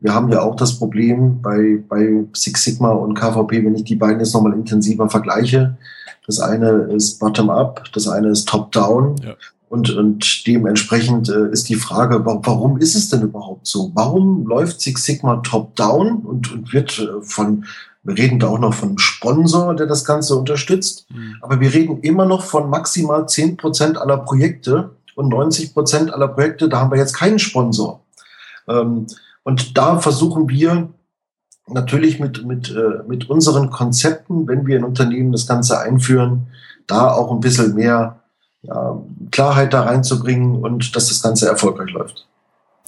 wir 0.00 0.14
haben 0.14 0.30
ja 0.30 0.42
auch 0.42 0.56
das 0.56 0.78
Problem 0.78 1.40
bei, 1.40 1.82
bei 1.88 2.24
Six 2.34 2.64
Sigma 2.64 2.90
und 2.90 3.14
KVP, 3.14 3.64
wenn 3.64 3.74
ich 3.74 3.84
die 3.84 3.96
beiden 3.96 4.20
jetzt 4.20 4.34
nochmal 4.34 4.52
intensiver 4.52 5.08
vergleiche. 5.08 5.76
Das 6.26 6.40
eine 6.40 6.68
ist 6.94 7.18
Bottom-up, 7.20 7.84
das 7.92 8.08
eine 8.08 8.28
ist 8.28 8.48
Top-down. 8.48 9.16
Ja. 9.22 9.34
Und, 9.74 9.90
und 9.90 10.46
dementsprechend 10.46 11.28
äh, 11.28 11.50
ist 11.50 11.68
die 11.68 11.74
Frage, 11.74 12.24
warum 12.24 12.78
ist 12.78 12.94
es 12.94 13.08
denn 13.08 13.22
überhaupt 13.22 13.66
so? 13.66 13.90
Warum 13.94 14.46
läuft 14.46 14.80
Six 14.80 15.04
Sigma 15.04 15.36
top-down 15.36 16.18
und, 16.18 16.52
und 16.52 16.72
wird 16.72 16.98
äh, 16.98 17.20
von, 17.22 17.64
wir 18.04 18.16
reden 18.16 18.38
da 18.38 18.48
auch 18.48 18.60
noch 18.60 18.74
von 18.74 18.90
einem 18.90 18.98
Sponsor, 18.98 19.74
der 19.74 19.86
das 19.86 20.04
Ganze 20.04 20.36
unterstützt, 20.36 21.06
mhm. 21.10 21.36
aber 21.40 21.58
wir 21.58 21.74
reden 21.74 21.98
immer 22.02 22.24
noch 22.24 22.44
von 22.44 22.70
maximal 22.70 23.28
zehn 23.28 23.56
Prozent 23.56 23.98
aller 23.98 24.18
Projekte, 24.18 24.90
und 25.16 25.28
90 25.28 25.74
Prozent 25.74 26.12
aller 26.12 26.28
Projekte, 26.28 26.68
da 26.68 26.80
haben 26.80 26.90
wir 26.90 26.98
jetzt 26.98 27.14
keinen 27.14 27.38
Sponsor. 27.38 28.00
Ähm, 28.68 29.06
und 29.42 29.76
da 29.76 29.98
versuchen 29.98 30.48
wir 30.48 30.88
natürlich 31.66 32.20
mit, 32.20 32.44
mit, 32.44 32.70
äh, 32.70 33.02
mit 33.06 33.30
unseren 33.30 33.70
Konzepten, 33.70 34.46
wenn 34.48 34.66
wir 34.66 34.76
in 34.76 34.84
Unternehmen 34.84 35.32
das 35.32 35.46
Ganze 35.46 35.78
einführen, 35.78 36.48
da 36.86 37.12
auch 37.12 37.30
ein 37.30 37.40
bisschen 37.40 37.74
mehr 37.74 38.20
ja, 38.62 39.00
Klarheit 39.30 39.72
da 39.72 39.82
reinzubringen 39.82 40.62
und 40.62 40.94
dass 40.96 41.08
das 41.08 41.22
Ganze 41.22 41.48
erfolgreich 41.48 41.90
läuft. 41.90 42.26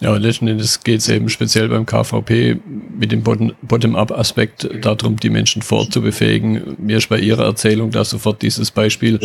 Ja, 0.02 0.14
letzten 0.14 0.46
Endes 0.46 0.84
geht 0.84 1.00
es 1.00 1.08
eben 1.08 1.30
speziell 1.30 1.70
beim 1.70 1.86
KVP 1.86 2.60
mit 2.66 3.12
dem 3.12 3.22
Bottom-up-Aspekt 3.22 4.68
darum, 4.84 5.16
die 5.16 5.30
Menschen 5.30 5.62
fortzubefähigen. 5.62 6.76
Mir 6.78 6.98
ist 6.98 7.08
bei 7.08 7.18
Ihrer 7.18 7.46
Erzählung 7.46 7.92
da 7.92 8.04
sofort 8.04 8.42
dieses 8.42 8.70
Beispiel 8.70 9.18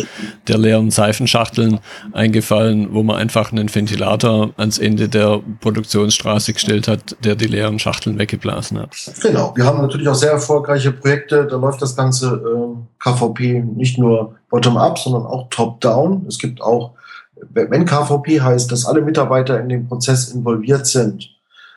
der 0.48 0.56
leeren 0.56 0.90
Seifenschachteln 0.90 1.80
eingefallen, 2.12 2.88
wo 2.94 3.02
man 3.02 3.16
einfach 3.16 3.52
einen 3.52 3.72
Ventilator 3.72 4.54
ans 4.56 4.78
Ende 4.78 5.10
der 5.10 5.42
Produktionsstraße 5.60 6.54
gestellt 6.54 6.88
hat, 6.88 7.18
der 7.22 7.34
die 7.34 7.48
leeren 7.48 7.78
Schachteln 7.78 8.18
weggeblasen 8.18 8.78
hat. 8.78 8.96
Genau, 9.20 9.52
wir 9.54 9.66
haben 9.66 9.82
natürlich 9.82 10.08
auch 10.08 10.14
sehr 10.14 10.32
erfolgreiche 10.32 10.92
Projekte. 10.92 11.46
Da 11.46 11.56
läuft 11.58 11.82
das 11.82 11.94
ganze 11.94 12.28
äh, 12.28 12.76
KVP 12.98 13.62
nicht 13.76 13.98
nur 13.98 14.36
Bottom-up, 14.48 14.98
sondern 14.98 15.26
auch 15.26 15.48
Top-down. 15.50 16.24
Es 16.26 16.38
gibt 16.38 16.62
auch 16.62 16.92
wenn 17.50 17.84
KVP 17.84 18.40
heißt, 18.40 18.70
dass 18.70 18.86
alle 18.86 19.02
Mitarbeiter 19.02 19.60
in 19.60 19.68
dem 19.68 19.88
Prozess 19.88 20.28
involviert 20.28 20.86
sind 20.86 21.30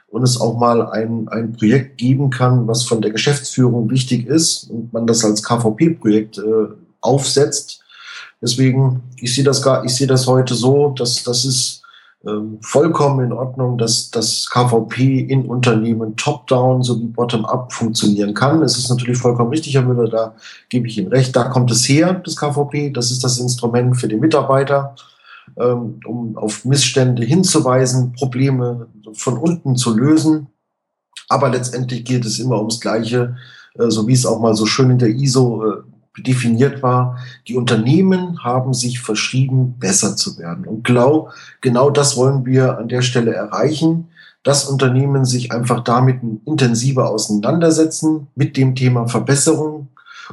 und 0.08 0.24
es 0.24 0.40
auch 0.40 0.58
mal 0.58 0.90
ein, 0.92 1.28
ein 1.30 1.54
Projekt 1.54 1.98
geben 1.98 2.30
kann, 2.30 2.68
was 2.68 2.84
von 2.84 3.02
der 3.02 3.12
Geschäftsführung 3.12 3.90
wichtig 3.90 4.28
ist 4.28 4.70
und 4.70 4.94
man 4.94 5.08
das 5.08 5.26
als 5.26 5.44
KVP-Projekt 5.44 6.38
äh, 6.38 6.68
aufsetzt. 7.02 7.82
Deswegen, 8.42 9.02
ich 9.18 9.34
sehe 9.34 9.44
das 9.44 9.62
gar, 9.62 9.84
ich 9.84 9.96
sehe 9.96 10.08
das 10.08 10.28
heute 10.28 10.54
so, 10.54 10.90
dass 10.90 11.24
das 11.24 11.46
ist 11.46 11.82
äh, 12.26 12.30
vollkommen 12.62 13.26
in 13.26 13.34
Ordnung, 13.34 13.78
dass 13.78 14.12
das 14.12 14.50
KVP 14.50 15.20
in 15.20 15.46
Unternehmen 15.46 16.16
top-down 16.16 16.84
sowie 16.84 17.08
bottom-up 17.08 17.74
funktionieren 17.74 18.34
kann. 18.34 18.62
Es 18.62 18.78
ist 18.78 18.90
natürlich 18.90 19.18
vollkommen 19.18 19.50
richtig, 19.50 19.74
Herr 19.74 19.82
Müller, 19.82 20.08
da 20.08 20.36
gebe 20.70 20.88
ich 20.88 20.98
Ihnen 20.98 21.08
recht. 21.08 21.36
Da 21.36 21.46
kommt 21.46 21.72
es 21.72 21.90
her, 21.90 22.22
das 22.24 22.36
KVP. 22.36 22.92
Das 22.92 23.10
ist 23.10 23.24
das 23.24 23.40
Instrument 23.40 23.98
für 23.98 24.08
den 24.08 24.20
Mitarbeiter 24.20 24.96
ähm, 25.58 26.00
um 26.06 26.38
auf 26.38 26.66
Missstände 26.66 27.24
hinzuweisen, 27.24 28.14
Probleme 28.14 28.88
von 29.14 29.38
unten 29.38 29.76
zu 29.76 29.96
lösen. 29.96 30.48
Aber 31.30 31.50
letztendlich 31.50 32.04
geht 32.04 32.26
es 32.26 32.40
immer 32.40 32.58
ums 32.58 32.80
Gleiche, 32.80 33.38
äh, 33.76 33.90
so 33.90 34.08
wie 34.08 34.14
es 34.14 34.26
auch 34.26 34.40
mal 34.40 34.56
so 34.56 34.66
schön 34.66 34.92
in 34.92 35.00
der 35.00 35.10
ISO 35.10 35.66
äh, 35.66 36.22
definiert 36.22 36.82
war. 36.84 37.18
Die 37.48 37.56
Unternehmen 37.56 38.44
haben 38.44 38.74
sich 38.74 39.00
verschrieben, 39.00 39.76
besser 39.80 40.16
zu 40.16 40.38
werden. 40.38 40.66
Und 40.66 40.84
genau, 40.84 41.30
genau 41.62 41.90
das 41.90 42.16
wollen 42.16 42.46
wir 42.46 42.78
an 42.78 42.88
der 42.88 43.02
Stelle 43.02 43.34
erreichen, 43.34 44.08
dass 44.44 44.66
Unternehmen 44.66 45.26
sich 45.26 45.52
einfach 45.52 45.84
damit 45.84 46.20
intensiver 46.46 47.10
auseinandersetzen 47.10 48.28
mit 48.36 48.58
dem 48.58 48.76
Thema 48.76 49.08
Verbesserung 49.08 49.88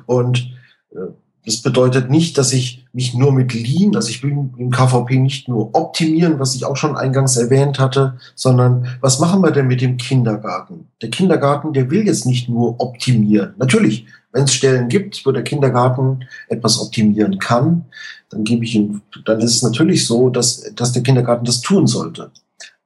und 0.06 0.50
äh, 0.90 0.98
das 1.44 1.60
bedeutet 1.60 2.08
nicht, 2.08 2.38
dass 2.38 2.52
ich 2.52 2.86
mich 2.92 3.14
nur 3.14 3.32
mit 3.32 3.52
Lean, 3.52 3.96
also 3.96 4.10
ich 4.10 4.22
will 4.22 4.30
im 4.30 4.70
KVP 4.70 5.18
nicht 5.18 5.48
nur 5.48 5.74
optimieren, 5.74 6.38
was 6.38 6.54
ich 6.54 6.64
auch 6.64 6.76
schon 6.76 6.96
eingangs 6.96 7.36
erwähnt 7.36 7.80
hatte, 7.80 8.18
sondern 8.36 8.86
was 9.00 9.18
machen 9.18 9.42
wir 9.42 9.50
denn 9.50 9.66
mit 9.66 9.80
dem 9.80 9.96
Kindergarten? 9.96 10.88
Der 11.00 11.10
Kindergarten, 11.10 11.72
der 11.72 11.90
will 11.90 12.06
jetzt 12.06 12.26
nicht 12.26 12.48
nur 12.48 12.80
optimieren. 12.80 13.54
Natürlich, 13.58 14.06
wenn 14.30 14.44
es 14.44 14.54
Stellen 14.54 14.88
gibt, 14.88 15.26
wo 15.26 15.32
der 15.32 15.42
Kindergarten 15.42 16.24
etwas 16.48 16.80
optimieren 16.80 17.38
kann, 17.38 17.86
dann 18.30 18.44
gebe 18.44 18.64
ich 18.64 18.76
ihm, 18.76 19.02
dann 19.24 19.40
ist 19.40 19.56
es 19.56 19.62
natürlich 19.62 20.06
so, 20.06 20.30
dass, 20.30 20.72
dass 20.74 20.92
der 20.92 21.02
Kindergarten 21.02 21.44
das 21.44 21.60
tun 21.60 21.88
sollte. 21.88 22.30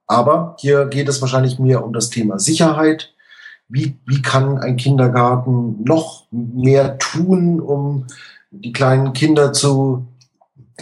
Aber 0.07 0.55
hier 0.59 0.85
geht 0.87 1.07
es 1.09 1.21
wahrscheinlich 1.21 1.59
mehr 1.59 1.85
um 1.85 1.93
das 1.93 2.09
Thema 2.09 2.39
Sicherheit. 2.39 3.13
Wie, 3.69 3.97
wie 4.05 4.21
kann 4.21 4.57
ein 4.57 4.77
Kindergarten 4.77 5.83
noch 5.83 6.25
mehr 6.31 6.97
tun, 6.97 7.59
um 7.59 8.05
die 8.51 8.71
kleinen 8.71 9.13
Kinder 9.13 9.53
zu, 9.53 10.07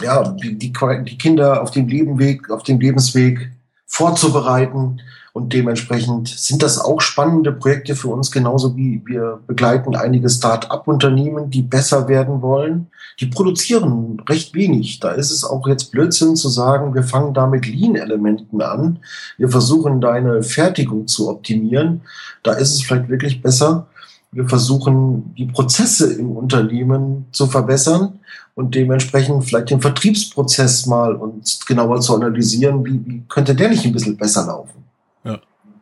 ja, 0.00 0.22
die, 0.30 0.58
die, 0.58 0.72
die 1.04 1.18
Kinder 1.18 1.62
auf 1.62 1.70
dem 1.70 1.88
Lebenweg, 1.88 2.50
auf 2.50 2.62
dem 2.62 2.80
Lebensweg 2.80 3.50
vorzubereiten. 3.86 5.00
Und 5.32 5.52
dementsprechend 5.52 6.28
sind 6.28 6.62
das 6.62 6.78
auch 6.78 7.02
spannende 7.02 7.52
Projekte 7.52 7.94
für 7.94 8.08
uns, 8.08 8.30
genauso 8.30 8.74
wie 8.74 9.02
wir 9.04 9.40
begleiten 9.46 9.94
einige 9.94 10.30
Start-up-Unternehmen, 10.30 11.50
die 11.50 11.60
besser 11.60 12.08
werden 12.08 12.40
wollen. 12.40 12.86
Die 13.20 13.26
produzieren 13.26 14.18
recht 14.26 14.54
wenig. 14.54 14.98
Da 15.00 15.10
ist 15.10 15.30
es 15.30 15.44
auch 15.44 15.66
jetzt 15.68 15.92
Blödsinn 15.92 16.36
zu 16.36 16.48
sagen, 16.48 16.94
wir 16.94 17.02
fangen 17.02 17.34
da 17.34 17.46
mit 17.46 17.66
Lean-Elementen 17.66 18.62
an. 18.62 19.00
Wir 19.36 19.50
versuchen 19.50 20.00
deine 20.00 20.42
Fertigung 20.42 21.06
zu 21.06 21.28
optimieren. 21.28 22.00
Da 22.42 22.52
ist 22.52 22.72
es 22.72 22.82
vielleicht 22.82 23.10
wirklich 23.10 23.42
besser, 23.42 23.88
wir 24.36 24.48
versuchen, 24.48 25.34
die 25.34 25.46
Prozesse 25.46 26.12
im 26.12 26.36
Unternehmen 26.36 27.26
zu 27.32 27.46
verbessern 27.46 28.20
und 28.54 28.74
dementsprechend 28.74 29.44
vielleicht 29.44 29.70
den 29.70 29.80
Vertriebsprozess 29.80 30.84
mal 30.86 31.14
uns 31.14 31.64
genauer 31.64 32.00
zu 32.00 32.14
analysieren, 32.14 32.84
wie, 32.84 33.00
wie 33.06 33.22
könnte 33.28 33.54
der 33.54 33.70
nicht 33.70 33.86
ein 33.86 33.92
bisschen 33.92 34.16
besser 34.16 34.46
laufen. 34.46 34.84
Ja, 35.24 35.40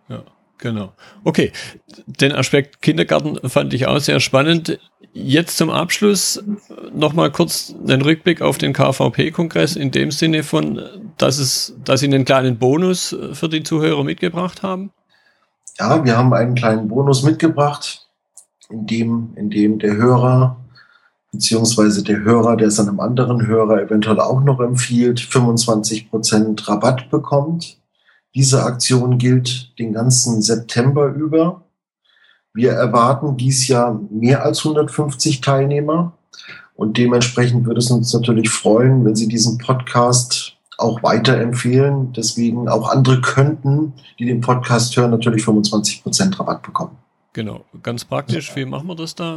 ja, 0.08 0.22
genau. 0.58 0.92
Okay, 1.24 1.50
den 2.06 2.30
Aspekt 2.30 2.80
Kindergarten 2.80 3.48
fand 3.48 3.74
ich 3.74 3.88
auch 3.88 3.98
sehr 3.98 4.20
spannend. 4.20 4.78
Jetzt 5.12 5.56
zum 5.56 5.70
Abschluss 5.70 6.42
nochmal 6.92 7.32
kurz 7.32 7.74
den 7.78 8.02
Rückblick 8.02 8.40
auf 8.40 8.58
den 8.58 8.72
KVP-Kongress 8.72 9.74
in 9.74 9.90
dem 9.90 10.12
Sinne 10.12 10.44
von, 10.44 10.80
dass 11.18 11.38
es, 11.38 11.74
dass 11.84 12.00
Sie 12.00 12.06
einen 12.06 12.24
kleinen 12.24 12.58
Bonus 12.58 13.16
für 13.32 13.48
die 13.48 13.64
Zuhörer 13.64 14.04
mitgebracht 14.04 14.62
haben. 14.62 14.90
Ja, 15.78 16.04
wir 16.04 16.16
haben 16.16 16.32
einen 16.32 16.54
kleinen 16.54 16.86
Bonus 16.86 17.24
mitgebracht 17.24 18.03
in 18.70 18.86
dem, 18.86 19.32
in 19.36 19.50
dem 19.50 19.78
der 19.78 19.96
Hörer 19.96 20.56
beziehungsweise 21.34 22.04
der 22.04 22.20
Hörer, 22.20 22.56
der 22.56 22.68
es 22.68 22.78
einem 22.78 23.00
anderen 23.00 23.46
Hörer 23.46 23.82
eventuell 23.82 24.20
auch 24.20 24.42
noch 24.42 24.60
empfiehlt, 24.60 25.18
25% 25.18 26.68
Rabatt 26.68 27.10
bekommt. 27.10 27.76
Diese 28.34 28.62
Aktion 28.62 29.18
gilt 29.18 29.78
den 29.78 29.92
ganzen 29.92 30.42
September 30.42 31.08
über. 31.08 31.62
Wir 32.52 32.72
erwarten 32.72 33.36
dies 33.36 33.66
Jahr 33.66 34.00
mehr 34.10 34.44
als 34.44 34.60
150 34.64 35.40
Teilnehmer 35.40 36.12
und 36.76 36.98
dementsprechend 36.98 37.66
würde 37.66 37.80
es 37.80 37.90
uns 37.90 38.12
natürlich 38.14 38.50
freuen, 38.50 39.04
wenn 39.04 39.16
Sie 39.16 39.28
diesen 39.28 39.58
Podcast 39.58 40.56
auch 40.78 41.02
weiterempfehlen. 41.02 42.12
Deswegen 42.12 42.68
auch 42.68 42.90
andere 42.90 43.20
könnten, 43.20 43.92
die 44.18 44.26
den 44.26 44.40
Podcast 44.40 44.96
hören, 44.96 45.10
natürlich 45.10 45.44
25% 45.44 46.38
Rabatt 46.38 46.62
bekommen. 46.62 46.96
Genau, 47.34 47.64
ganz 47.82 48.04
praktisch. 48.04 48.54
Wie 48.54 48.64
machen 48.64 48.86
wir 48.86 48.94
das 48.94 49.14
da? 49.14 49.36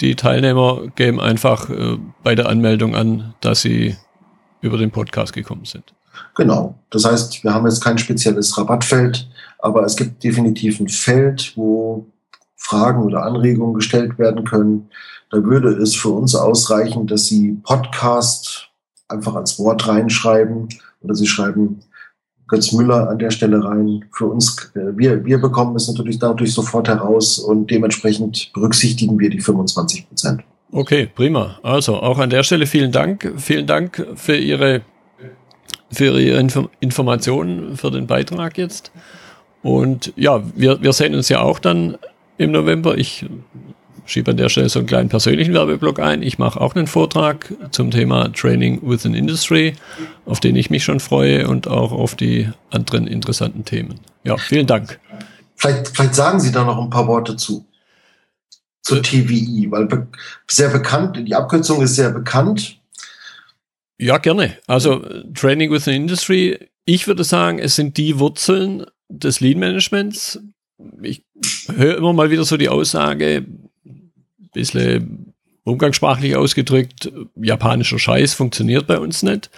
Die 0.00 0.14
Teilnehmer 0.14 0.86
geben 0.94 1.18
einfach 1.18 1.68
äh, 1.70 1.96
bei 2.22 2.34
der 2.34 2.48
Anmeldung 2.48 2.94
an, 2.94 3.34
dass 3.40 3.62
sie 3.62 3.96
über 4.60 4.76
den 4.76 4.90
Podcast 4.90 5.32
gekommen 5.32 5.64
sind. 5.64 5.94
Genau. 6.36 6.78
Das 6.90 7.06
heißt, 7.06 7.42
wir 7.42 7.54
haben 7.54 7.66
jetzt 7.66 7.82
kein 7.82 7.96
spezielles 7.96 8.56
Rabattfeld, 8.56 9.28
aber 9.58 9.82
es 9.84 9.96
gibt 9.96 10.22
definitiv 10.22 10.78
ein 10.78 10.88
Feld, 10.88 11.52
wo 11.56 12.06
Fragen 12.56 13.02
oder 13.02 13.22
Anregungen 13.22 13.74
gestellt 13.74 14.18
werden 14.18 14.44
können. 14.44 14.90
Da 15.30 15.42
würde 15.42 15.70
es 15.70 15.96
für 15.96 16.10
uns 16.10 16.34
ausreichen, 16.34 17.06
dass 17.06 17.26
Sie 17.26 17.58
Podcast 17.62 18.68
einfach 19.08 19.34
als 19.34 19.58
Wort 19.58 19.88
reinschreiben 19.88 20.68
oder 21.00 21.14
Sie 21.14 21.26
schreiben 21.26 21.80
Götz 22.50 22.72
Müller 22.72 23.08
an 23.08 23.18
der 23.18 23.30
Stelle 23.30 23.64
rein. 23.64 24.04
Für 24.12 24.26
uns, 24.26 24.72
äh, 24.74 24.96
wir, 24.96 25.24
wir 25.24 25.38
bekommen 25.38 25.76
es 25.76 25.88
natürlich 25.88 26.18
dadurch 26.18 26.52
sofort 26.52 26.88
heraus 26.88 27.38
und 27.38 27.70
dementsprechend 27.70 28.50
berücksichtigen 28.52 29.18
wir 29.18 29.30
die 29.30 29.40
25 29.40 30.08
Prozent. 30.08 30.42
Okay, 30.72 31.08
prima. 31.14 31.58
Also 31.62 31.96
auch 31.96 32.18
an 32.18 32.30
der 32.30 32.42
Stelle 32.42 32.66
vielen 32.66 32.92
Dank. 32.92 33.32
Vielen 33.36 33.66
Dank 33.66 34.06
für 34.16 34.36
Ihre, 34.36 34.82
für 35.90 36.20
Ihre 36.20 36.38
Info 36.40 36.68
Informationen, 36.80 37.76
für 37.76 37.90
den 37.90 38.06
Beitrag 38.06 38.58
jetzt. 38.58 38.92
Und 39.62 40.12
ja, 40.16 40.42
wir, 40.54 40.82
wir 40.82 40.92
sehen 40.92 41.14
uns 41.14 41.28
ja 41.28 41.40
auch 41.40 41.58
dann 41.58 41.98
im 42.36 42.52
November. 42.52 42.98
Ich 42.98 43.26
schiebe 44.10 44.32
an 44.32 44.36
der 44.36 44.48
Stelle 44.48 44.68
so 44.68 44.80
einen 44.80 44.88
kleinen 44.88 45.08
persönlichen 45.08 45.54
Werbeblock 45.54 46.00
ein. 46.00 46.22
Ich 46.22 46.38
mache 46.38 46.60
auch 46.60 46.74
einen 46.74 46.86
Vortrag 46.86 47.52
zum 47.70 47.90
Thema 47.90 48.32
Training 48.32 48.80
within 48.82 49.14
Industry, 49.14 49.74
auf 50.26 50.40
den 50.40 50.56
ich 50.56 50.70
mich 50.70 50.84
schon 50.84 51.00
freue 51.00 51.48
und 51.48 51.68
auch 51.68 51.92
auf 51.92 52.16
die 52.16 52.48
anderen 52.70 53.06
interessanten 53.06 53.64
Themen. 53.64 54.00
Ja, 54.24 54.36
vielen 54.36 54.66
Dank. 54.66 54.98
Vielleicht, 55.56 55.88
vielleicht 55.88 56.14
sagen 56.14 56.40
Sie 56.40 56.52
da 56.52 56.64
noch 56.64 56.82
ein 56.82 56.90
paar 56.90 57.06
Worte 57.06 57.36
zu. 57.36 57.66
Zur 58.82 58.98
äh. 58.98 59.02
TWI, 59.02 59.68
weil 59.70 59.86
be 59.86 60.08
sehr 60.48 60.70
bekannt, 60.70 61.18
die 61.26 61.34
Abkürzung 61.34 61.82
ist 61.82 61.94
sehr 61.94 62.10
bekannt. 62.10 62.78
Ja, 63.98 64.16
gerne. 64.18 64.56
Also 64.66 65.04
Training 65.34 65.70
within 65.70 65.94
Industry, 65.94 66.70
ich 66.86 67.06
würde 67.06 67.22
sagen, 67.22 67.58
es 67.58 67.76
sind 67.76 67.98
die 67.98 68.18
Wurzeln 68.18 68.86
des 69.08 69.40
Lean 69.40 69.60
Managements. 69.60 70.40
Ich 71.02 71.24
höre 71.76 71.98
immer 71.98 72.14
mal 72.14 72.30
wieder 72.30 72.44
so 72.44 72.56
die 72.56 72.70
Aussage, 72.70 73.44
bisschen 74.52 75.34
umgangssprachlich 75.64 76.36
ausgedrückt, 76.36 77.12
japanischer 77.36 77.98
Scheiß 77.98 78.34
funktioniert 78.34 78.86
bei 78.86 78.98
uns 78.98 79.22
nicht. 79.22 79.50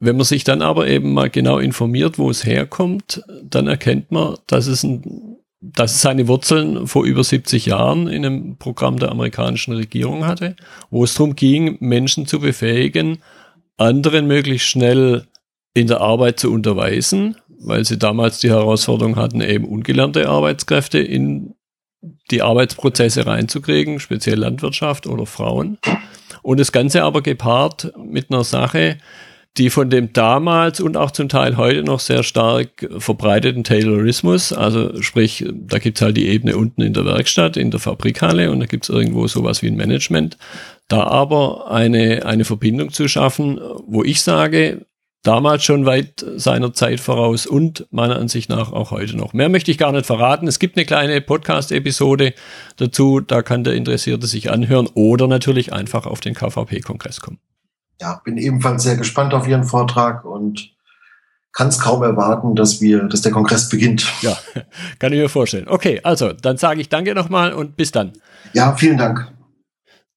Wenn 0.00 0.16
man 0.16 0.24
sich 0.24 0.44
dann 0.44 0.62
aber 0.62 0.86
eben 0.86 1.12
mal 1.12 1.28
genau 1.28 1.58
informiert, 1.58 2.18
wo 2.18 2.30
es 2.30 2.44
herkommt, 2.44 3.22
dann 3.42 3.66
erkennt 3.66 4.12
man, 4.12 4.36
dass 4.46 4.66
es, 4.68 4.84
ein, 4.84 5.38
dass 5.60 5.96
es 5.96 6.00
seine 6.00 6.28
Wurzeln 6.28 6.86
vor 6.86 7.04
über 7.04 7.24
70 7.24 7.66
Jahren 7.66 8.06
in 8.06 8.24
einem 8.24 8.56
Programm 8.58 8.98
der 8.98 9.10
amerikanischen 9.10 9.74
Regierung 9.74 10.24
hatte, 10.24 10.54
wo 10.90 11.02
es 11.02 11.14
darum 11.14 11.34
ging, 11.34 11.78
Menschen 11.80 12.26
zu 12.26 12.38
befähigen, 12.38 13.18
anderen 13.76 14.26
möglichst 14.28 14.68
schnell 14.68 15.26
in 15.74 15.88
der 15.88 16.00
Arbeit 16.00 16.38
zu 16.38 16.52
unterweisen, 16.52 17.36
weil 17.60 17.84
sie 17.84 17.98
damals 17.98 18.38
die 18.38 18.50
Herausforderung 18.50 19.16
hatten, 19.16 19.40
eben 19.40 19.64
ungelernte 19.64 20.28
Arbeitskräfte 20.28 20.98
in 20.98 21.54
die 22.30 22.42
Arbeitsprozesse 22.42 23.26
reinzukriegen, 23.26 24.00
speziell 24.00 24.38
Landwirtschaft 24.38 25.06
oder 25.06 25.26
Frauen. 25.26 25.78
Und 26.42 26.60
das 26.60 26.72
Ganze 26.72 27.02
aber 27.02 27.22
gepaart 27.22 27.92
mit 27.96 28.30
einer 28.30 28.44
Sache, 28.44 28.98
die 29.56 29.70
von 29.70 29.90
dem 29.90 30.12
damals 30.12 30.80
und 30.80 30.96
auch 30.96 31.10
zum 31.10 31.28
Teil 31.28 31.56
heute 31.56 31.82
noch 31.82 31.98
sehr 31.98 32.22
stark 32.22 32.88
verbreiteten 32.98 33.64
Taylorismus, 33.64 34.52
also 34.52 35.02
sprich, 35.02 35.44
da 35.52 35.78
gibt's 35.78 36.00
halt 36.00 36.16
die 36.16 36.28
Ebene 36.28 36.56
unten 36.56 36.82
in 36.82 36.92
der 36.92 37.04
Werkstatt, 37.04 37.56
in 37.56 37.72
der 37.72 37.80
Fabrikhalle 37.80 38.52
und 38.52 38.60
da 38.60 38.66
gibt's 38.66 38.88
irgendwo 38.88 39.26
sowas 39.26 39.62
wie 39.62 39.68
ein 39.68 39.76
Management. 39.76 40.38
Da 40.86 41.04
aber 41.04 41.70
eine, 41.70 42.24
eine 42.24 42.44
Verbindung 42.44 42.92
zu 42.92 43.08
schaffen, 43.08 43.60
wo 43.86 44.04
ich 44.04 44.22
sage, 44.22 44.86
damals 45.22 45.64
schon 45.64 45.84
weit 45.86 46.24
seiner 46.36 46.72
Zeit 46.72 47.00
voraus 47.00 47.46
und 47.46 47.86
meiner 47.90 48.16
Ansicht 48.16 48.48
nach 48.48 48.72
auch 48.72 48.90
heute 48.90 49.16
noch. 49.16 49.32
Mehr 49.32 49.48
möchte 49.48 49.70
ich 49.70 49.78
gar 49.78 49.92
nicht 49.92 50.06
verraten. 50.06 50.46
Es 50.46 50.58
gibt 50.58 50.76
eine 50.76 50.86
kleine 50.86 51.20
Podcast-Episode 51.20 52.34
dazu, 52.76 53.20
da 53.20 53.42
kann 53.42 53.64
der 53.64 53.74
Interessierte 53.74 54.26
sich 54.26 54.50
anhören 54.50 54.88
oder 54.94 55.26
natürlich 55.26 55.72
einfach 55.72 56.06
auf 56.06 56.20
den 56.20 56.34
KVP-Kongress 56.34 57.20
kommen. 57.20 57.38
Ja, 58.00 58.20
bin 58.24 58.38
ebenfalls 58.38 58.84
sehr 58.84 58.96
gespannt 58.96 59.34
auf 59.34 59.48
Ihren 59.48 59.64
Vortrag 59.64 60.24
und 60.24 60.70
kann 61.52 61.68
es 61.68 61.80
kaum 61.80 62.02
erwarten, 62.04 62.54
dass 62.54 62.80
wir, 62.80 63.04
dass 63.04 63.22
der 63.22 63.32
Kongress 63.32 63.68
beginnt. 63.68 64.06
Ja, 64.22 64.36
kann 65.00 65.12
ich 65.12 65.18
mir 65.18 65.28
vorstellen. 65.28 65.66
Okay, 65.68 66.00
also 66.04 66.32
dann 66.32 66.56
sage 66.56 66.80
ich 66.80 66.88
danke 66.88 67.14
nochmal 67.14 67.52
und 67.52 67.76
bis 67.76 67.90
dann. 67.90 68.12
Ja, 68.52 68.76
vielen 68.76 68.98
Dank. 68.98 69.32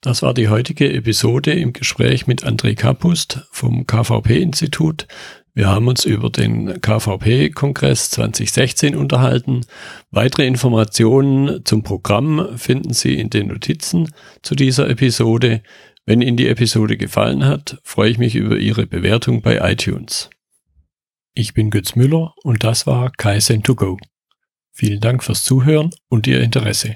Das 0.04 0.24
war 0.24 0.34
die 0.34 0.50
heutige 0.50 0.92
Episode 0.92 1.52
im 1.52 1.74
Gespräch 1.74 2.26
mit 2.26 2.44
André 2.44 2.74
Kapust 2.74 3.46
vom 3.52 3.86
KVP-Institut. 3.86 5.08
Wir 5.54 5.70
haben 5.70 5.88
uns 5.88 6.06
über 6.06 6.32
den 6.32 6.82
KVP-Kongress 6.82 8.10
2016 8.10 8.96
unterhalten. 8.96 9.62
Weitere 10.10 10.48
Informationen 10.48 11.64
zum 11.66 11.84
Programm 11.84 12.58
finden 12.58 12.94
Sie 12.94 13.14
in 13.20 13.30
den 13.30 13.50
Notizen 13.50 14.12
zu 14.42 14.56
dieser 14.56 14.90
Episode. 14.90 15.62
Wenn 16.08 16.24
Ihnen 16.24 16.36
die 16.38 16.48
Episode 16.48 16.98
gefallen 16.98 17.46
hat, 17.46 17.80
freue 17.84 18.10
ich 18.10 18.18
mich 18.18 18.36
über 18.36 18.58
Ihre 18.58 18.88
Bewertung 18.88 19.44
bei 19.44 19.60
iTunes. 19.72 20.32
Ich 21.36 21.54
bin 21.54 21.70
Götz 21.70 21.96
Müller 21.96 22.34
und 22.42 22.64
das 22.64 22.88
war 22.88 23.12
Kaizen2Go. 23.12 24.00
Vielen 24.72 25.00
Dank 25.00 25.24
fürs 25.24 25.44
Zuhören 25.44 25.92
und 26.10 26.26
Ihr 26.26 26.42
Interesse. 26.42 26.96